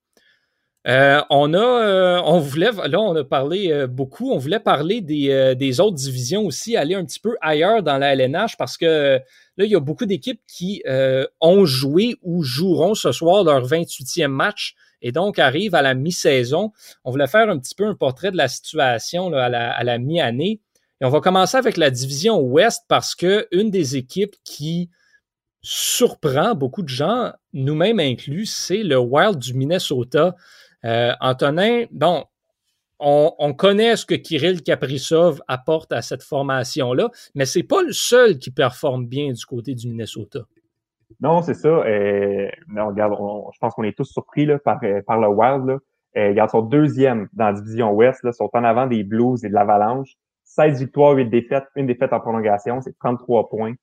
[0.87, 4.33] Euh, on a, euh, on voulait, là, on a parlé euh, beaucoup.
[4.33, 8.15] On voulait parler des, des, autres divisions aussi, aller un petit peu ailleurs dans la
[8.15, 9.19] LNH parce que
[9.57, 10.83] là, il y a beaucoup d'équipes qui
[11.41, 16.73] ont joué ou joueront ce soir leur 28e match et donc arrivent à la mi-saison.
[17.05, 19.99] On voulait faire un petit peu un portrait de la situation à la, à la
[19.99, 20.61] mi-année.
[21.01, 24.91] Et on va commencer avec la division Ouest parce que une des équipes qui
[25.63, 30.37] surprend beaucoup de gens, nous-mêmes inclus, c'est le Wild du Minnesota.
[30.85, 32.25] Euh, Antonin, bon,
[32.99, 38.39] on, connaît ce que Kirill Kaprizov apporte à cette formation-là, mais c'est pas le seul
[38.39, 40.41] qui performe bien du côté du Minnesota.
[41.21, 41.69] Non, c'est ça.
[41.69, 43.15] Euh, regarde,
[43.53, 45.67] je pense qu'on est tous surpris là, par, euh, le Wild.
[45.67, 45.79] Là.
[46.17, 49.49] Euh, regarde, son deuxième dans la division Ouest, là, sont en avant des Blues et
[49.49, 50.15] de l'Avalanche.
[50.45, 53.75] 16 victoires, 8 défaites, une défaite en prolongation, c'est 33 points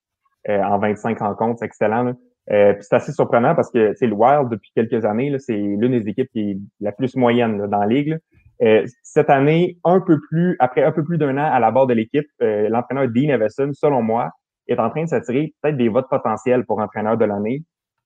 [0.48, 2.14] en 25 rencontres, c'est excellent.
[2.52, 6.30] Euh, c'est assez surprenant parce que le Wild depuis quelques années, c'est l'une des équipes
[6.32, 8.20] qui est la plus moyenne dans la ligue.
[8.62, 11.88] Euh, cette année, un peu plus, après un peu plus d'un an à la barre
[11.88, 14.30] de l'équipe, euh, l'entraîneur Dean Everson, selon moi,
[14.68, 17.64] est en train de s'attirer peut-être des votes potentiels pour entraîneur de l'année.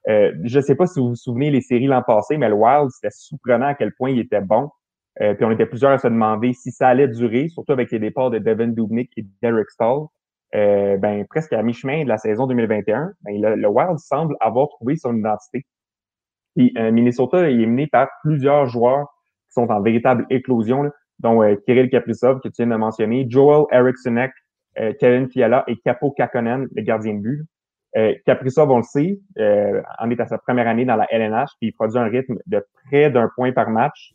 [0.07, 2.55] Euh, je ne sais pas si vous vous souvenez les séries l'an passé, mais le
[2.55, 4.69] Wild, c'était surprenant à quel point il était bon.
[5.17, 8.29] puis on était plusieurs à se demander si ça allait durer, surtout avec les départs
[8.29, 10.05] de Devin Dubnik et Derek Stahl.
[10.53, 14.95] Euh, ben, presque à mi-chemin de la saison 2021, ben, le, Wild semble avoir trouvé
[14.95, 15.65] son identité.
[16.55, 19.07] Puis euh, Minnesota est mené par plusieurs joueurs
[19.47, 20.89] qui sont en véritable éclosion,
[21.19, 24.31] dont euh, Kirill Kaprizov, que tu viens de mentionner, Joel Erikssonek,
[24.99, 27.45] Kevin Fiala et Capo Kakonen, le gardien de but.
[28.25, 29.21] Kaprizov, on le sait,
[29.99, 32.61] en est à sa première année dans la LNH, puis il produit un rythme de
[32.83, 34.11] près d'un point par match.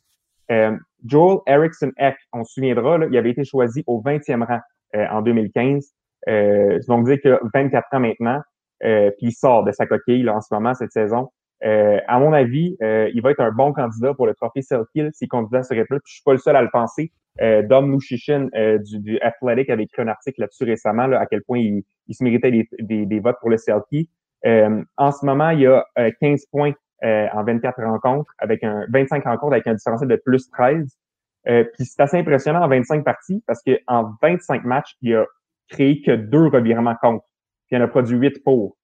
[1.07, 4.61] Joel Eriksson Eck, on se souviendra, là, il avait été choisi au 20e rang
[4.93, 5.95] en 2015.
[6.29, 8.41] Euh, donc dire que 24 ans maintenant,
[8.85, 11.31] euh, puis il sort de sa coquille là, en ce moment cette saison.
[11.64, 15.11] Euh, à mon avis, euh, il va être un bon candidat pour le trophée Selkill
[15.12, 16.01] s'il candidat serait plus.
[16.01, 17.12] Puis je suis pas le seul à le penser.
[17.41, 18.49] Euh, Dom Nushishin
[18.85, 22.14] du, du, Athletic avait écrit un article là-dessus récemment, là, à quel point il, il
[22.14, 24.09] se méritait des, des, des, votes pour le Selkie.
[24.45, 25.85] en ce moment, il y a
[26.21, 30.99] 15 points en 24 rencontres, avec un 25 rencontres avec un différentiel de plus 13.
[31.45, 35.25] puis c'est assez impressionnant en 25 parties parce qu'en 25 matchs, il y a
[35.71, 37.25] créé que deux revirements contre.
[37.66, 38.77] Puis il en a produit huit pour.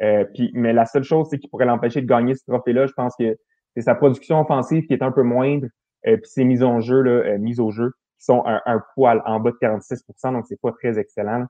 [0.00, 2.92] Euh, puis, mais la seule chose c'est qui pourrait l'empêcher de gagner ce trophée-là, je
[2.92, 3.36] pense que
[3.74, 5.66] c'est sa production offensive qui est un peu moindre,
[6.06, 9.22] euh, puis ses mises en jeu, là, euh, mises au jeu, qui sont un, poil
[9.24, 11.44] en bas de 46% donc c'est pas très excellent.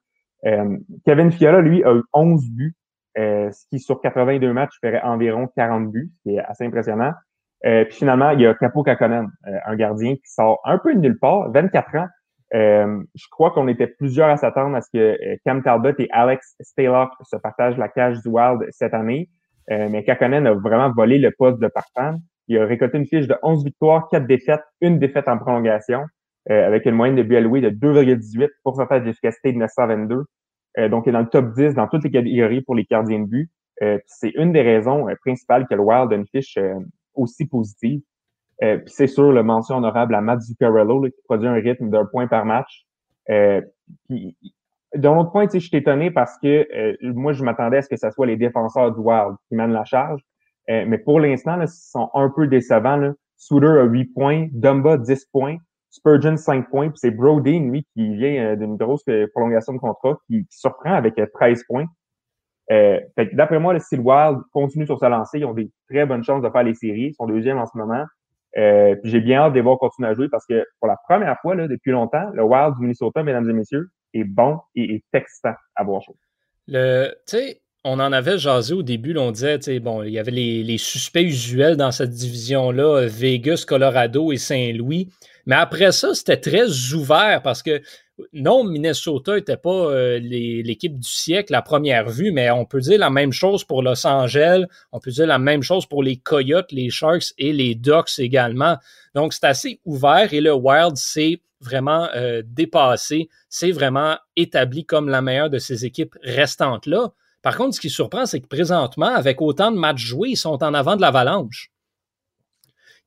[0.44, 0.76] Euh,
[1.06, 2.74] Kevin Fiala, lui, a eu 11 buts,
[3.16, 7.12] ce qui sur 82 matchs ferait environ 40 buts, ce qui est assez impressionnant.
[7.62, 11.18] puis finalement, il y a Capo Kakonen, un gardien qui sort un peu de nulle
[11.18, 12.06] part, 24 ans,
[12.54, 16.08] euh, je crois qu'on était plusieurs à s'attendre à ce que euh, Cam Talbot et
[16.10, 19.28] Alex Staylock se partagent la cage du Wild cette année.
[19.70, 22.18] Euh, mais Kakonen a vraiment volé le poste de partant.
[22.46, 26.04] Il a récolté une fiche de 11 victoires, 4 défaites, une défaite en prolongation,
[26.48, 30.24] avec une moyenne de but alloué de 2,18, pourcentage d'efficacité de 922.
[30.88, 33.26] donc, il est dans le top 10 dans toutes les catégories pour les gardiens de
[33.26, 33.50] but.
[34.06, 36.58] c'est une des raisons principales que le Wild a une fiche
[37.14, 38.00] aussi positive.
[38.62, 42.26] Euh, c'est sûr, le mention honorable à Matt Zuccarello, qui produit un rythme d'un point
[42.26, 42.86] par match.
[43.30, 43.60] Euh,
[44.94, 47.96] d'un autre point, je suis étonné parce que euh, moi, je m'attendais à ce que
[47.96, 50.20] ce soit les défenseurs du Wild qui mènent la charge.
[50.70, 52.96] Euh, mais pour l'instant, ils sont un peu décevants.
[52.96, 53.12] Là.
[53.36, 55.56] Souter a 8 points, Dumba 10 points,
[55.90, 60.46] Spurgeon 5 points, puis c'est Brodeen, lui, qui vient d'une grosse prolongation de contrat, qui,
[60.50, 61.86] surprend avec 13 points.
[62.70, 63.00] Euh,
[63.32, 65.38] d'après moi, le Steel Wild continue sur sa lancée.
[65.38, 67.08] Ils ont des très bonnes chances de faire les séries.
[67.08, 68.04] Ils sont deuxième en ce moment.
[68.58, 71.38] Euh, puis j'ai bien hâte de voir continuer à jouer parce que pour la première
[71.40, 75.54] fois depuis longtemps, le Wild du Minnesota, mesdames et messieurs, est bon et est excitant
[75.76, 76.02] à voir
[77.26, 80.78] sais, on en avait jasé au début, on disait, bon, il y avait les, les
[80.78, 85.08] suspects usuels dans cette division-là, Vegas, Colorado et Saint-Louis.
[85.46, 87.80] Mais après ça, c'était très ouvert parce que
[88.32, 92.98] non, Minnesota n'était pas euh, l'équipe du siècle à première vue, mais on peut dire
[92.98, 96.72] la même chose pour Los Angeles, on peut dire la même chose pour les Coyotes,
[96.72, 98.76] les Sharks et les Ducks également.
[99.14, 105.08] Donc, c'est assez ouvert et le Wild s'est vraiment euh, dépassé, c'est vraiment établi comme
[105.08, 107.12] la meilleure de ces équipes restantes-là.
[107.42, 110.62] Par contre, ce qui surprend, c'est que présentement, avec autant de matchs joués, ils sont
[110.62, 111.70] en avant de l'Avalanche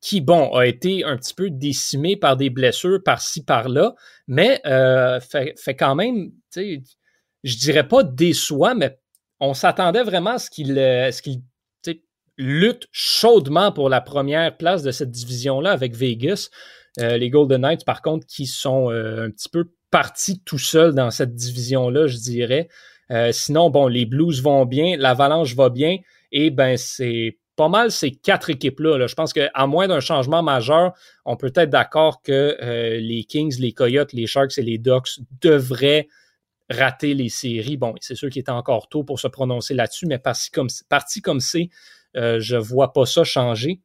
[0.02, 3.94] qui, bon, a été un petit peu décimé par des blessures par-ci, par-là,
[4.28, 8.98] mais euh, fait, quand même, je dirais pas déçoit, mais
[9.40, 11.12] on s'attendait vraiment à ce qu'il euh,
[12.38, 16.50] lutte chaudement pour la première place de cette division-là avec Vegas.
[17.00, 21.12] Euh, les Golden Knights, par contre, qui sont un petit peu partis tout seuls dans
[21.12, 22.70] cette division-là, je dirais.
[23.32, 25.98] sinon, bon, les Blues vont bien, l'Avalanche va bien,
[26.32, 29.06] et ben c'est pas mal ces quatre équipes-là.
[29.08, 30.94] Je pense qu'à moins d'un changement majeur,
[31.26, 35.20] on peut être d'accord que euh, les Kings, les Coyotes, les Sharks et les Ducks
[35.42, 36.08] devraient
[36.70, 37.78] rater les séries.
[37.78, 41.22] Bon, c'est sûr qu'il est encore tôt pour se prononcer là-dessus, mais parti comme, parti
[41.40, 41.70] c'est,
[42.16, 43.82] euh, je ne vois pas ça changer.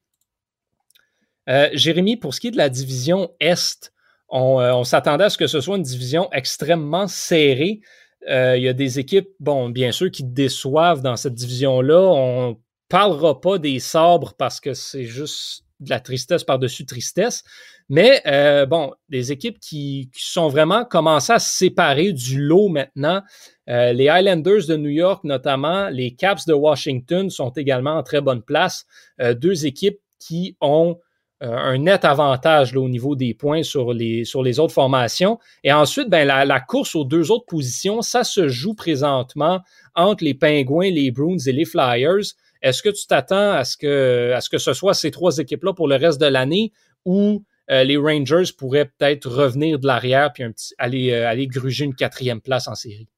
[1.48, 3.92] Euh, Jérémy, pour ce qui est de la division Est,
[4.28, 7.80] on, s'attendait à ce que ce soit une division extrêmement serrée.
[8.28, 12.00] Il y a des équipes, bon, bien sûr, qui déçoivent dans cette division-là.
[12.00, 12.58] On
[12.88, 17.42] parlera pas des sabres parce que c'est juste de la tristesse par-dessus tristesse.
[17.88, 23.22] Mais euh, bon, des équipes qui, sont vraiment commencées à se séparer du lot maintenant.
[23.68, 28.20] Euh, les Highlanders de New York, notamment, les Caps de Washington sont également en très
[28.20, 28.86] bonne place.
[29.20, 30.98] Euh, deux équipes qui ont
[31.42, 34.24] un net avantage au niveau des points sur les,
[34.58, 35.38] autres formations.
[35.64, 39.60] Et ensuite, ben, la, course aux deux autres positions, ça se joue présentement
[39.94, 42.32] entre les Pingouins, les Bruins et les Flyers.
[42.66, 45.72] Est-ce que tu t'attends à ce que, à ce que ce soit ces trois équipes-là
[45.72, 46.72] pour le reste de l'année
[47.04, 50.44] ou les Rangers pourraient peut-être revenir de l'arrière puis
[50.78, 53.08] aller, aller gruger une quatrième place en série?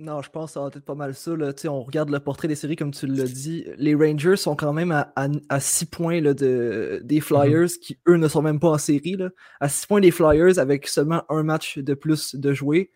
[0.00, 1.36] Non, je pense que ça va être pas mal ça.
[1.36, 1.52] Là.
[1.66, 3.64] On regarde le portrait des séries, comme tu l'as dit.
[3.76, 5.12] Les Rangers sont quand même à,
[5.48, 7.22] à, 6 points là, de, des mhm.
[7.22, 9.16] Flyers, qui eux ne sont même pas en série.
[9.16, 9.30] Là.
[9.60, 12.90] À 6 points des Flyers avec seulement un match de plus de jouer.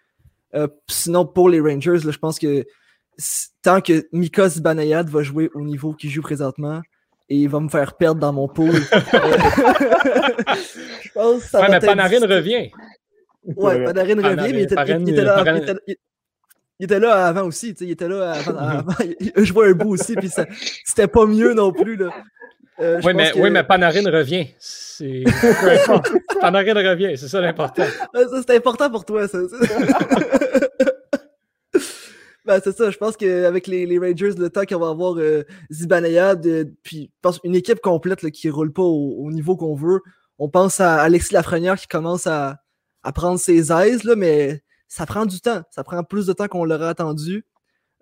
[0.54, 2.66] Euh, sinon, pour les Rangers, là, je pense que
[3.62, 6.82] tant que Mika Zibanayad va jouer au niveau qu'il joue présentement,
[7.28, 8.72] et il va me faire perdre dans mon pool.
[8.72, 8.80] je
[11.12, 12.70] pense que ça ouais, mais Panarin revient.
[13.44, 15.44] Ouais, Panarin revient, mais il était, il était là,
[16.80, 18.92] il était là avant aussi, tu sais, il était là avant.
[19.36, 20.30] je vois un bout aussi, puis
[20.84, 21.96] c'était pas mieux non plus.
[21.96, 22.10] Là.
[22.80, 24.46] Euh, oui, mais, oui, mais Panarin revient.
[24.60, 25.24] C'est...
[26.40, 27.82] Panarin revient, c'est ça l'important.
[28.14, 29.38] ça, c'est important pour toi, ça.
[32.48, 35.44] Ben, c'est ça, je pense qu'avec les, les, Rangers, le temps qu'on va avoir euh,
[35.70, 40.00] Zibanejad, euh, puis pense une équipe complète là, qui roule pas au, niveau qu'on veut.
[40.38, 42.56] On pense à Alexis Lafrenière qui commence à,
[43.02, 45.60] à prendre ses aises, là, mais ça prend du temps.
[45.70, 47.44] Ça prend plus de temps qu'on l'aurait attendu.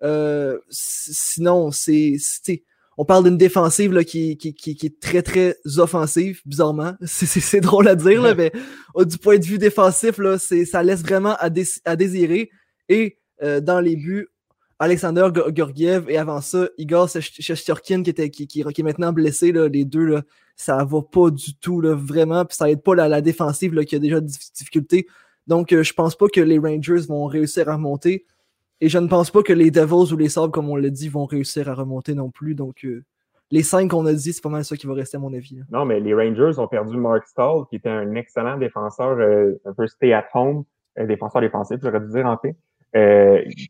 [0.01, 2.15] Euh, sinon, c'est.
[2.97, 6.93] On parle d'une défensive là, qui, qui, qui, est très, très offensive, bizarrement.
[7.05, 8.51] C'est drôle à dire, là, mais
[8.97, 11.49] du point de vue défensif, là, ça laisse vraiment à,
[11.85, 12.49] à désirer.
[12.89, 14.27] Et euh, dans les buts,
[14.79, 20.05] Alexander Gorgiev et avant ça, Igor Shestyorkin qui, qui, est maintenant blessé, là, les deux,
[20.05, 20.21] là,
[20.55, 22.45] ça va pas du tout, là, vraiment.
[22.45, 25.07] Puis ça aide pas la, la défensive là, qui a déjà des difficultés.
[25.47, 28.25] Donc, euh, je pense pas que les Rangers vont réussir à remonter.
[28.79, 31.09] Et je ne pense pas que les Devils ou les Sabres, comme on l'a dit,
[31.09, 32.53] vont réussir à remonter non plus.
[32.53, 33.03] Donc, euh,
[33.49, 35.61] les cinq qu'on a dit, c'est pas mal ça qui va rester à mon avis.
[35.71, 39.73] Non, mais les Rangers ont perdu Mark Stahl, qui était un excellent défenseur, euh, un
[39.73, 40.65] peu stay-at-home,
[41.07, 42.55] défenseur défensif, j'aurais dû dire en fait,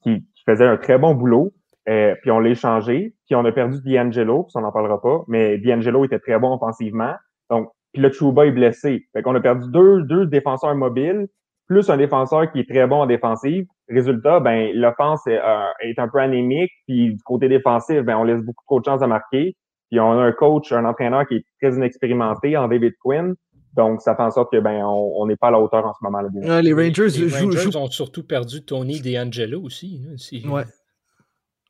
[0.03, 1.53] qui, faisait un très bon boulot.
[1.85, 5.57] puis on l'a échangé, puis on a perdu D'Angelo, puis on n'en parlera pas, mais
[5.57, 7.13] D'Angelo était très bon offensivement.
[7.49, 9.07] Donc, puis le Chuba est blessé.
[9.13, 11.27] Fait qu'on a perdu deux, deux défenseurs mobiles,
[11.67, 13.65] plus un défenseur qui est très bon en défensive.
[13.89, 18.23] Résultat, ben l'offense est, euh, est, un peu anémique, puis du côté défensif, ben on
[18.23, 19.55] laisse beaucoup trop de chances à marquer.
[19.89, 23.35] Puis on a un coach, un entraîneur qui est très inexpérimenté en David Quinn.
[23.77, 25.99] Donc, ça fait en sorte que ben on n'est pas à la hauteur en ce
[26.01, 26.21] moment.
[26.21, 30.01] Là, les Rangers, les Rangers ont surtout perdu Tony DeAngelo aussi.
[30.13, 30.45] aussi.
[30.47, 30.63] Ouais.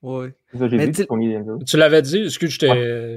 [0.01, 0.33] Ouais.
[1.65, 2.57] Tu l'avais dit, excuse,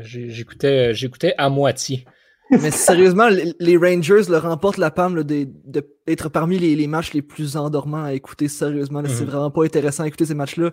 [0.03, 2.05] j'écoutais, j'écoutais à moitié.
[2.51, 3.29] Mais sérieusement,
[3.61, 8.49] les Rangers le remportent la palme d'être parmi les, matchs les plus endormants à écouter.
[8.49, 9.31] Sérieusement, c'est mhm.
[9.31, 10.73] vraiment pas intéressant à écouter ces matchs-là.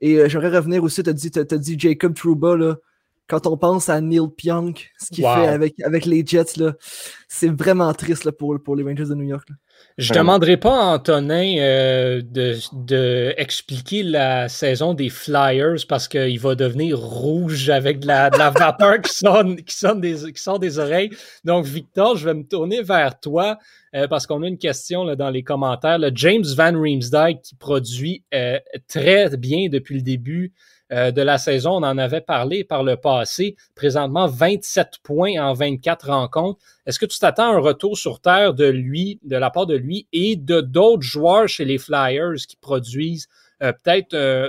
[0.00, 2.76] Et euh, j'aimerais revenir aussi, tu as dit, as, dit Jacob Trouba, là,
[3.28, 6.60] quand on pense à Neil Pionk, ce qu'il fait avec, avec les Jets,
[7.28, 9.48] c'est vraiment triste là, pour, pour les Rangers de New York.
[9.98, 16.38] Je ne demanderai pas à Antonin euh, de, expliquer la saison des Flyers parce qu'il
[16.38, 20.78] va devenir rouge avec de la, vapeur qui, sonne, qui, sonne des, qui sort des
[20.78, 21.10] oreilles.
[21.44, 23.58] Donc, Victor, je vais me tourner vers toi
[23.94, 25.98] euh, parce qu'on a une question là, dans les commentaires.
[26.14, 28.58] James Van Riemsdyk qui produit euh,
[28.88, 30.52] très bien depuis le début
[30.92, 31.72] euh, de la saison.
[31.72, 33.56] On en avait parlé par le passé.
[33.74, 36.60] Présentement, 27 points en 24 rencontres.
[36.86, 39.74] Est-ce que tu t'attends à un retour sur terre de lui, de la part de
[39.74, 43.26] lui et de d'autres joueurs chez les Flyers qui produisent
[43.64, 44.48] euh, peut-être euh,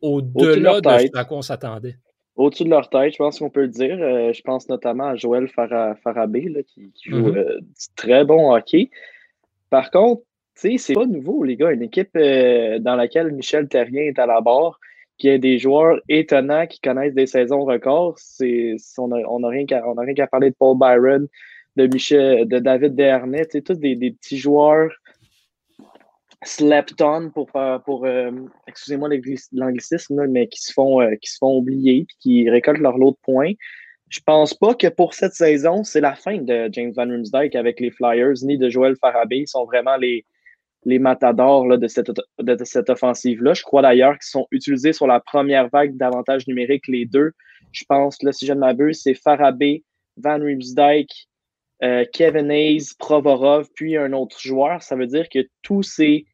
[0.00, 1.96] au-delà de, ce à quoi on s'attendait?
[2.36, 3.96] Au-dessus de leur tête, je pense qu'on peut le dire.
[3.98, 7.64] je pense notamment à Joël Farabé, qui, joue mm-hmm.
[7.96, 8.90] très bon hockey.
[9.70, 10.22] Par contre,
[10.54, 11.72] c'est pas nouveau, les gars.
[11.72, 14.78] Une équipe dans laquelle Michel Terrien est à la barre,
[15.18, 18.14] qu'il y ait des joueurs étonnants qui connaissent des saisons records.
[18.18, 19.64] C'est, on n'a on a rien
[20.14, 21.28] qu'à parler de Paul Byron,
[21.76, 24.90] de Michel, de David Dernay, c'est tous des, petits joueurs
[26.44, 27.50] slept on pour,
[27.86, 28.30] pour euh,
[28.66, 29.08] excusez-moi
[29.52, 33.12] l'anglicisme, mais qui se font euh, qui se font oublier puis qui récoltent leur lot
[33.12, 33.52] de points.
[34.10, 37.80] Je pense pas que pour cette saison, c'est la fin de James Van Riemsdyk avec
[37.80, 39.40] les Flyers, ni de Joel Farabee.
[39.40, 40.24] Ils sont vraiment les,
[40.84, 43.54] les matadors de cette, offensive-là.
[43.54, 47.32] Je crois d'ailleurs qu'ils sont utilisés sur la première vague d'avantages numériques, les deux.
[47.72, 49.82] Je pense, là, si je ne m'abuse, c'est Farabé,
[50.16, 51.10] Van Riemsdyk,
[51.82, 54.82] euh, Kevin Hayes, Provorov, puis un autre joueur.
[54.82, 56.26] Ça veut dire que tous ces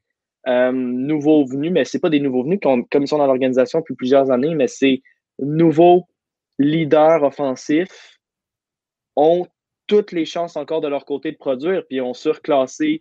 [0.49, 3.95] euh, nouveaux venus, mais ce pas des nouveaux venus comme, ils sont dans l'organisation depuis
[3.95, 5.03] plusieurs années, mais ces
[5.39, 6.07] nouveaux
[6.59, 8.19] leaders offensifs
[9.17, 9.47] ont
[9.87, 13.01] toutes les chances encore de leur côté de produire, puis ont surclassé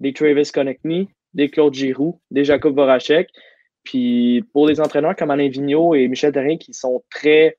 [0.00, 3.28] des Travis Konechny, des Claude Giroux, des Jacob Voracek.
[3.82, 7.56] Puis pour des entraîneurs comme Alain Vigneault et Michel Terrien qui sont très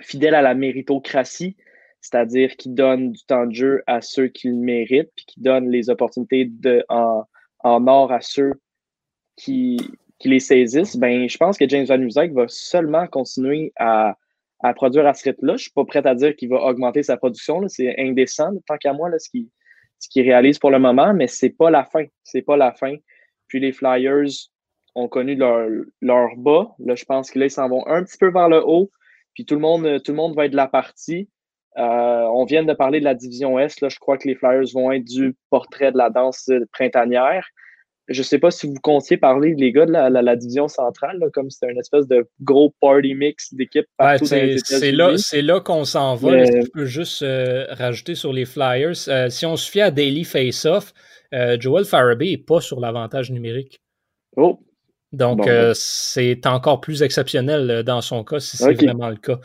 [0.00, 1.56] fidèles à la méritocratie,
[2.00, 5.70] c'est-à-dire qui donne du temps de jeu à ceux qui le méritent, puis qui donne
[5.70, 7.24] les opportunités de, en,
[7.62, 8.54] or à ceux
[9.36, 9.78] qui,
[10.18, 14.16] qui les saisissent, ben, je pense que James Van Music va seulement continuer à,
[14.60, 15.52] à produire à ce rythme-là.
[15.52, 17.66] Je ne suis pas prêt à dire qu'il va augmenter sa production.
[17.68, 19.46] C'est indécent, tant qu'à moi, là, ce qu'il
[19.98, 22.04] ce réalise pour le moment, mais c'est pas la fin.
[22.22, 22.96] C'est pas la fin.
[23.48, 24.28] Puis les Flyers
[24.94, 25.68] ont connu leur,
[26.00, 26.74] leur bas.
[26.78, 28.90] Là, je pense qu'ils s'en vont un petit peu vers le haut.
[29.34, 31.28] Puis tout le monde, tout le monde va être de la partie.
[31.76, 31.82] Euh,
[32.32, 33.80] on vient de parler de la division Est.
[33.80, 37.46] Là, je crois que les Flyers vont être du portrait de la danse printanière.
[38.08, 41.50] Je ne sais pas si vous comptiez parler, les gars, de la, division centrale, comme
[41.50, 46.44] c'était une espèce de gros party mix d'équipes partout C'est là, là qu'on s'en va.
[46.44, 49.08] je peux juste euh, rajouter sur les Flyers?
[49.08, 50.92] Euh, si on se fie à Daily Face-Off,
[51.58, 53.80] Joel Farabee n'est pas sur l'avantage numérique.
[54.36, 54.58] Oh.
[55.12, 59.38] Donc, c'est encore plus exceptionnel dans son cas, si c'est vraiment le cas.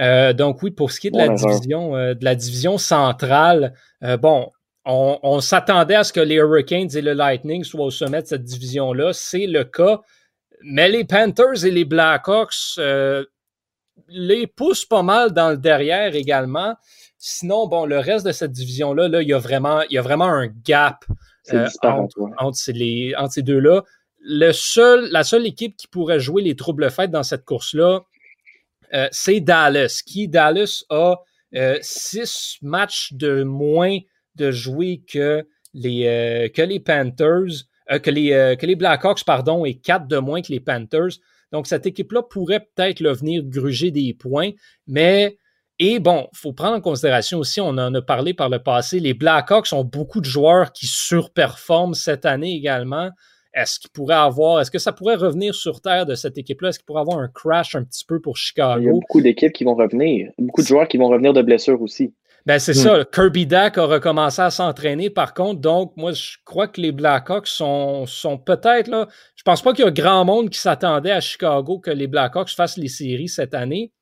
[0.00, 3.74] Euh, donc oui, pour ce qui est de la division, euh, de la division centrale,
[4.04, 4.50] euh, bon,
[4.90, 8.44] on, s'attendait à ce que les Hurricanes et le Lightning soient au sommet de cette
[8.44, 9.12] division-là.
[9.12, 10.00] C'est le cas.
[10.62, 12.78] Mais les Panthers et les Blackhawks
[14.08, 16.74] les poussent pas mal dans le derrière également.
[17.18, 20.02] Sinon, bon, le reste de cette division-là, là, il, y a vraiment, il y a
[20.02, 21.04] vraiment un gap
[21.50, 23.82] entre, ces, entre ces deux-là.
[24.20, 28.02] Le seul, la seule équipe qui pourrait jouer les troubles fêtes dans cette course-là,
[28.94, 31.16] euh, c'est Dallas, qui Dallas a
[31.54, 33.98] euh, six matchs de moins
[34.38, 37.64] de jouer que les, euh, que les Panthers,
[38.02, 41.18] que, les, que les Blackhawks, pardon, et quatre de moins que les Panthers.
[41.52, 44.50] Donc, cette équipe-là pourrait peut-être le venir gruger des points,
[44.86, 45.38] mais
[45.80, 48.98] et bon, il faut prendre en considération aussi, on en a parlé par le passé,
[48.98, 53.10] les Blackhawks ont beaucoup de joueurs qui surperforment cette année également.
[53.54, 56.70] Est-ce qu'il pourrait avoir, est-ce que ça pourrait revenir sur terre de cette équipe-là?
[56.70, 58.80] Est-ce qu'il pourrait avoir un crash un petit peu pour Chicago?
[58.80, 61.42] Il y a beaucoup d'équipes qui vont revenir, beaucoup de joueurs qui vont revenir de
[61.42, 62.12] blessures aussi.
[62.48, 62.82] Ben, c'est hmm.
[62.82, 63.04] ça.
[63.04, 65.60] Kirby Dak a recommencé à s'entraîner, par contre.
[65.60, 69.06] Donc, moi, je crois que les Blackhawks sont, sont peut-être là.
[69.36, 72.48] Je pense pas qu'il y a grand monde qui s'attendait à Chicago que les Blackhawks
[72.48, 73.92] fassent les séries cette année.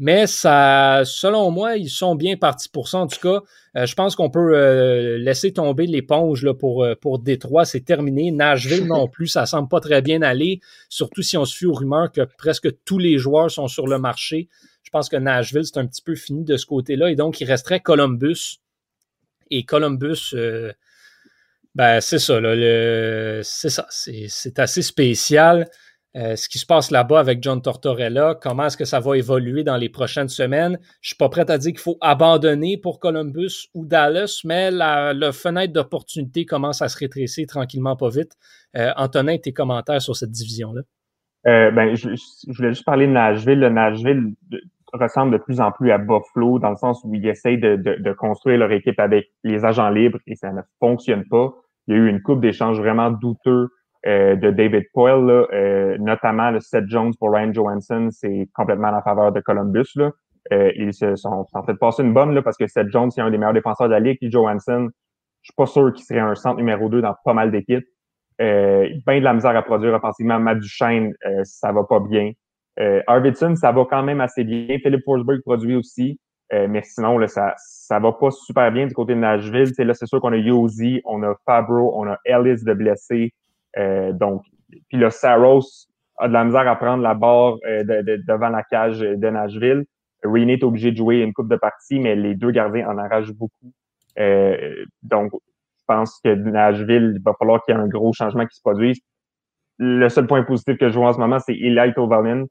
[0.00, 2.98] Mais ça, selon moi, ils sont bien partis pour ça.
[2.98, 3.42] En tout cas,
[3.76, 7.64] euh, je pense qu'on peut euh, laisser tomber l'éponge là, pour, euh, pour Détroit.
[7.64, 8.30] C'est terminé.
[8.30, 10.60] Nashville non plus, ça semble pas très bien aller.
[10.88, 13.98] Surtout si on se fie aux rumeurs que presque tous les joueurs sont sur le
[13.98, 14.48] marché.
[14.84, 17.10] Je pense que Nashville, c'est un petit peu fini de ce côté-là.
[17.10, 18.60] Et donc, il resterait Columbus.
[19.50, 20.34] Et Columbus,
[21.74, 23.86] ben, c'est ça, là, c'est ça.
[23.90, 25.68] C'est assez spécial.
[26.18, 29.62] Euh, ce qui se passe là-bas avec John Tortorella, comment est-ce que ça va évoluer
[29.62, 30.78] dans les prochaines semaines?
[31.00, 35.14] Je suis pas prêt à dire qu'il faut abandonner pour Columbus ou Dallas, mais la,
[35.32, 38.32] fenêtre d'opportunité commence à se rétrécir tranquillement, pas vite.
[38.76, 40.80] Euh, Antonin, tes commentaires sur cette division-là?
[41.46, 42.08] Euh, ben, je,
[42.48, 43.60] voulais juste parler de Nashville.
[43.60, 44.34] Le Nashville
[44.92, 48.58] ressemble de plus en plus à Buffalo dans le sens où ils essayent de, construire
[48.58, 51.52] leur équipe avec les agents libres et ça ne fonctionne pas.
[51.86, 53.68] Il y a eu une coupe d'échanges vraiment douteux
[54.06, 58.90] euh, de David Poyle, là, euh, notamment le Seth Jones pour Ryan Johansson, c'est complètement
[58.90, 59.90] la faveur de Columbus.
[59.96, 60.12] Là.
[60.52, 63.20] Euh, ils se sont en fait passé une bonne là, parce que Seth Jones, c'est
[63.20, 64.18] un des meilleurs défenseurs de la ligue.
[64.18, 64.88] Puis Johansson,
[65.42, 67.86] je suis pas sûr qu'il serait un centre numéro 2 dans pas mal d'équipes.
[68.40, 70.38] Euh, bien de la misère à produire offensivement.
[70.38, 72.32] Matt Duchesne, euh, ça va pas bien.
[72.78, 74.78] Euh, Arvidsson, ça va quand même assez bien.
[74.78, 76.20] Philip Forsberg produit aussi.
[76.50, 79.70] mais sinon, là, ça, ça va pas super bien du côté de Nashville.
[79.76, 83.34] là, c'est sûr qu'on a Yosi, on a Fabro, on a Ellis de blessé.
[83.78, 84.42] Euh, donc,
[84.88, 85.86] puis le Saros
[86.18, 89.84] a de la misère à prendre la barre euh, devant la cage de Nashville.
[90.24, 93.32] René est obligé de jouer une coupe de partie, mais les deux gardiens en arrachent
[93.32, 93.72] beaucoup.
[94.18, 98.44] Euh, donc, je pense que Nashville, il va falloir qu'il y ait un gros changement
[98.46, 98.98] qui se produise.
[99.78, 102.46] Le seul point positif que je vois en ce moment, c'est Eli Tovalin,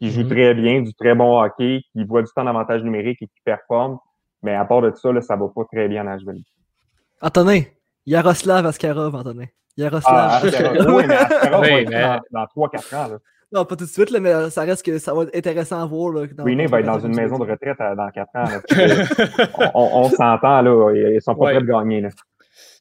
[0.00, 0.28] qui joue mm-hmm.
[0.28, 3.98] très bien, du très bon hockey, qui voit du temps d'avantage numérique et qui performe.
[4.42, 6.42] Mais à part de ça, là, ça va pas très bien à Nashville.
[7.20, 7.62] Antonin,
[8.06, 9.46] Yaroslav Askarov, Antonin.
[9.78, 10.14] Yaroslav.
[10.14, 10.40] Ah,
[10.88, 13.08] oui, mais dans, 3-4 ans.
[13.08, 13.18] Là.
[13.50, 15.86] Non, pas tout de suite, là, mais ça reste que ça va être intéressant à
[15.86, 16.12] voir.
[16.12, 19.70] Là, va être dans une maison de retraite euh, dans 4 ans.
[19.74, 20.92] on, s'entend, là.
[21.14, 22.02] Ils sont pas prêts de gagner.
[22.02, 22.08] Là.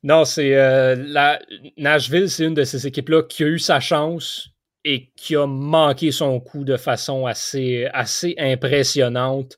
[0.04, 1.40] Non, c'est euh, la
[1.78, 4.50] Nashville, c'est une de ces équipes-là qui a eu sa chance
[4.84, 9.58] et qui a manqué son coup de façon assez, assez impressionnante.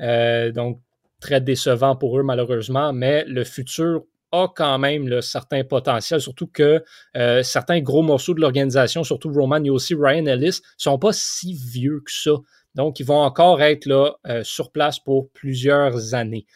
[0.00, 0.80] Euh, donc,
[1.20, 4.02] très décevant pour eux, malheureusement, mais le futur
[4.32, 6.82] a quand même le certain potentiel, surtout que
[7.16, 11.54] euh, certains gros morceaux de l'organisation, surtout Roman et aussi Ryan Ellis, sont pas si
[11.54, 12.32] vieux que ça.
[12.74, 16.46] Donc, ils vont encore être là euh, sur place pour plusieurs années.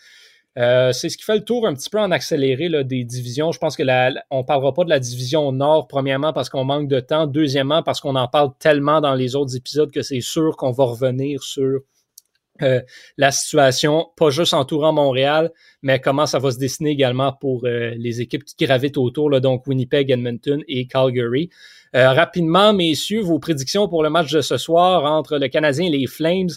[0.58, 3.52] Euh, c'est ce qui fait le tour un petit peu en accéléré là, des divisions.
[3.52, 6.88] Je pense que la, on parlera pas de la division Nord, premièrement parce qu'on manque
[6.88, 10.56] de temps, deuxièmement parce qu'on en parle tellement dans les autres épisodes que c'est sûr
[10.56, 11.80] qu'on va revenir sur
[12.62, 12.80] euh,
[13.16, 15.50] la situation, pas juste entourant Montréal,
[15.82, 19.40] mais comment ça va se dessiner également pour euh, les équipes qui gravitent autour, là,
[19.40, 21.50] donc Winnipeg, Edmonton et Calgary.
[21.94, 25.90] Euh, rapidement, messieurs, vos prédictions pour le match de ce soir entre le Canadien et
[25.90, 26.50] les Flames.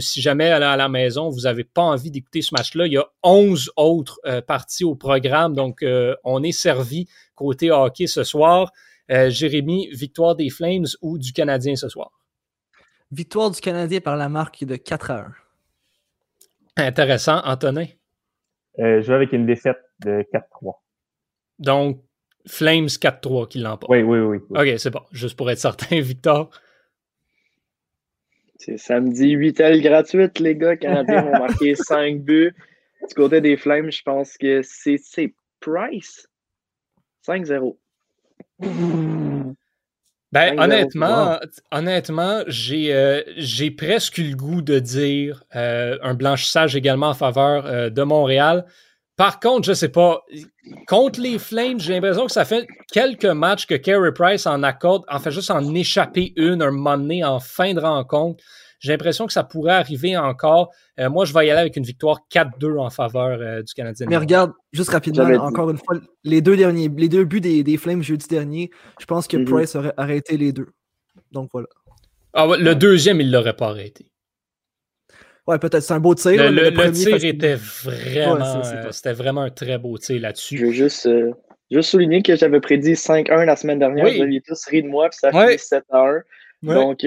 [0.00, 3.06] si jamais à la, maison, vous n'avez pas envie d'écouter ce match-là, il y a
[3.22, 5.84] 11 autres parties au programme, donc
[6.24, 8.72] on est servi côté hockey ce soir.
[9.08, 12.15] Jérémy, victoire des Flames ou du Canadien ce soir?
[13.12, 15.26] Victoire du Canadien par la marque de 4 à
[16.76, 16.84] 1.
[16.86, 17.40] Intéressant.
[17.44, 17.86] Antonin?
[18.78, 20.74] Euh, je vais avec une défaite de 4-3.
[21.58, 22.02] Donc,
[22.46, 23.90] Flames 4-3 qui l'emporte.
[23.90, 25.02] Oui, oui, oui, OK, c'est bon.
[25.12, 26.50] Juste pour être certain, Victor.
[28.56, 30.76] C'est samedi 8 ailes gratuites, les gars.
[30.76, 32.54] Canadiens vont marquer 5 buts.
[33.08, 36.28] Du côté des Flames, je pense que c'est Price.
[37.26, 37.76] 5-0.
[40.32, 41.38] Ben, honnêtement,
[41.70, 47.14] honnêtement, j'ai euh, j'ai presque eu le goût de dire euh, un blanchissage également en
[47.14, 48.66] faveur euh, de Montréal.
[49.16, 50.24] Par contre, je sais pas,
[50.86, 55.04] contre les Flames, j'ai l'impression que ça fait quelques matchs que Carey Price en accorde,
[55.08, 58.44] en fait juste en échapper une un moment donné en fin de rencontre.
[58.80, 60.72] J'ai l'impression que ça pourrait arriver encore.
[61.00, 64.06] Euh, moi, je vais y aller avec une victoire 4-2 en faveur euh, du Canadien.
[64.08, 68.02] Mais regarde, juste rapidement, encore une fois, les deux, derniers, les deux buts des, Flames
[68.02, 68.70] jeudi dernier,
[69.00, 69.44] je pense que mhm.
[69.44, 70.68] Price aurait arrêté les deux.
[71.32, 71.68] Donc voilà.
[72.32, 74.10] Ah le deuxième, il ne l'aurait pas arrêté.
[75.46, 76.50] Ouais, peut-être c'est un beau tir.
[76.50, 80.58] Le, le, tir était vraiment, euh, c'était vraiment un très beau tir là-dessus.
[80.58, 81.08] Je veux juste,
[81.70, 84.06] juste souligner que j'avais prédit 5-1 la semaine dernière.
[84.06, 86.22] Vous aviez tous ri de moi, puis ça a fini 7-1.
[86.62, 87.06] Donc,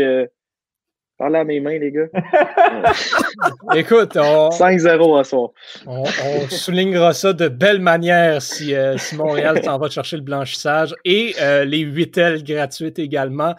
[1.19, 2.07] Parle à mes mains, les gars.
[3.75, 4.47] Écoute, on...
[4.51, 5.49] 5-0 à soir.
[5.85, 6.05] On,
[6.49, 11.35] soulignera ça de belle manière si, euh, si Montréal s'en va chercher le blanchissage et
[11.41, 13.53] euh, les 8 ailes gratuites également.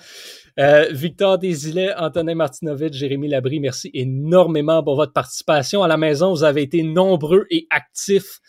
[0.60, 6.32] Euh, Victor Desilets, Antonin Martinovitch, Jérémy Labry, merci énormément pour votre participation à la maison.
[6.32, 8.40] Vous avez été nombreux et actifs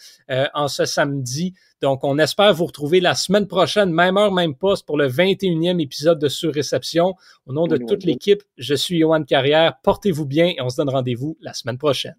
[0.54, 1.54] en ce samedi.
[1.82, 5.82] Donc, on espère vous retrouver la semaine prochaine, même heure, même poste, pour le 21e
[5.82, 7.16] épisode de Surréception.
[7.46, 9.74] Au nom de toute l'équipe, je suis Johan Carrière.
[9.84, 12.16] Portez-vous bien et on se donne rendez-vous la semaine prochaine.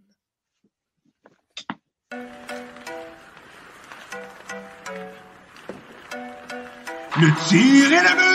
[7.21, 8.33] Le tir est la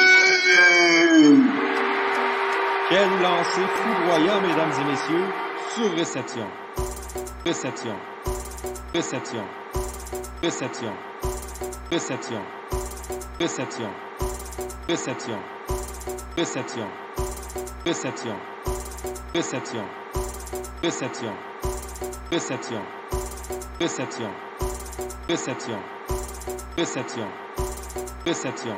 [2.89, 5.25] Quel lancer foudroyant, mesdames et messieurs,
[5.75, 6.47] sur réception.
[7.45, 7.95] Réception.
[8.93, 9.43] Réception.
[10.41, 10.93] Réception.
[11.91, 12.41] Réception.
[13.39, 13.89] Réception.
[14.87, 15.39] Réception.
[16.37, 16.87] Réception.
[17.85, 18.35] Réception.
[19.33, 19.85] Réception.
[20.83, 21.33] Réception.
[22.31, 22.81] Réception.
[23.81, 24.31] Réception.
[25.27, 25.79] Réception.
[26.77, 27.27] Réception.
[28.25, 28.75] Réception.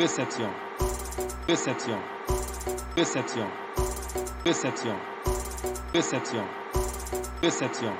[0.00, 0.71] Réception.
[1.48, 1.98] Réception.
[2.96, 3.46] Réception.
[4.46, 4.94] Réception.
[5.92, 6.44] Réception.
[7.42, 7.92] Réception.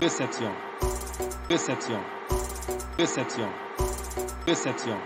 [0.00, 0.52] Réception.
[1.48, 2.00] Réception.
[2.98, 3.48] Réception.
[4.46, 4.98] Réception.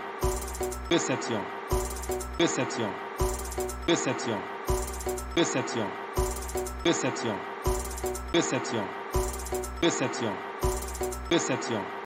[0.91, 1.41] Réception.
[2.37, 2.89] Réception.
[3.87, 4.39] Réception.
[5.35, 5.85] Réception.
[6.85, 7.35] Réception.
[8.33, 8.83] Réception.
[9.81, 10.33] Réception.
[11.31, 11.97] Réception.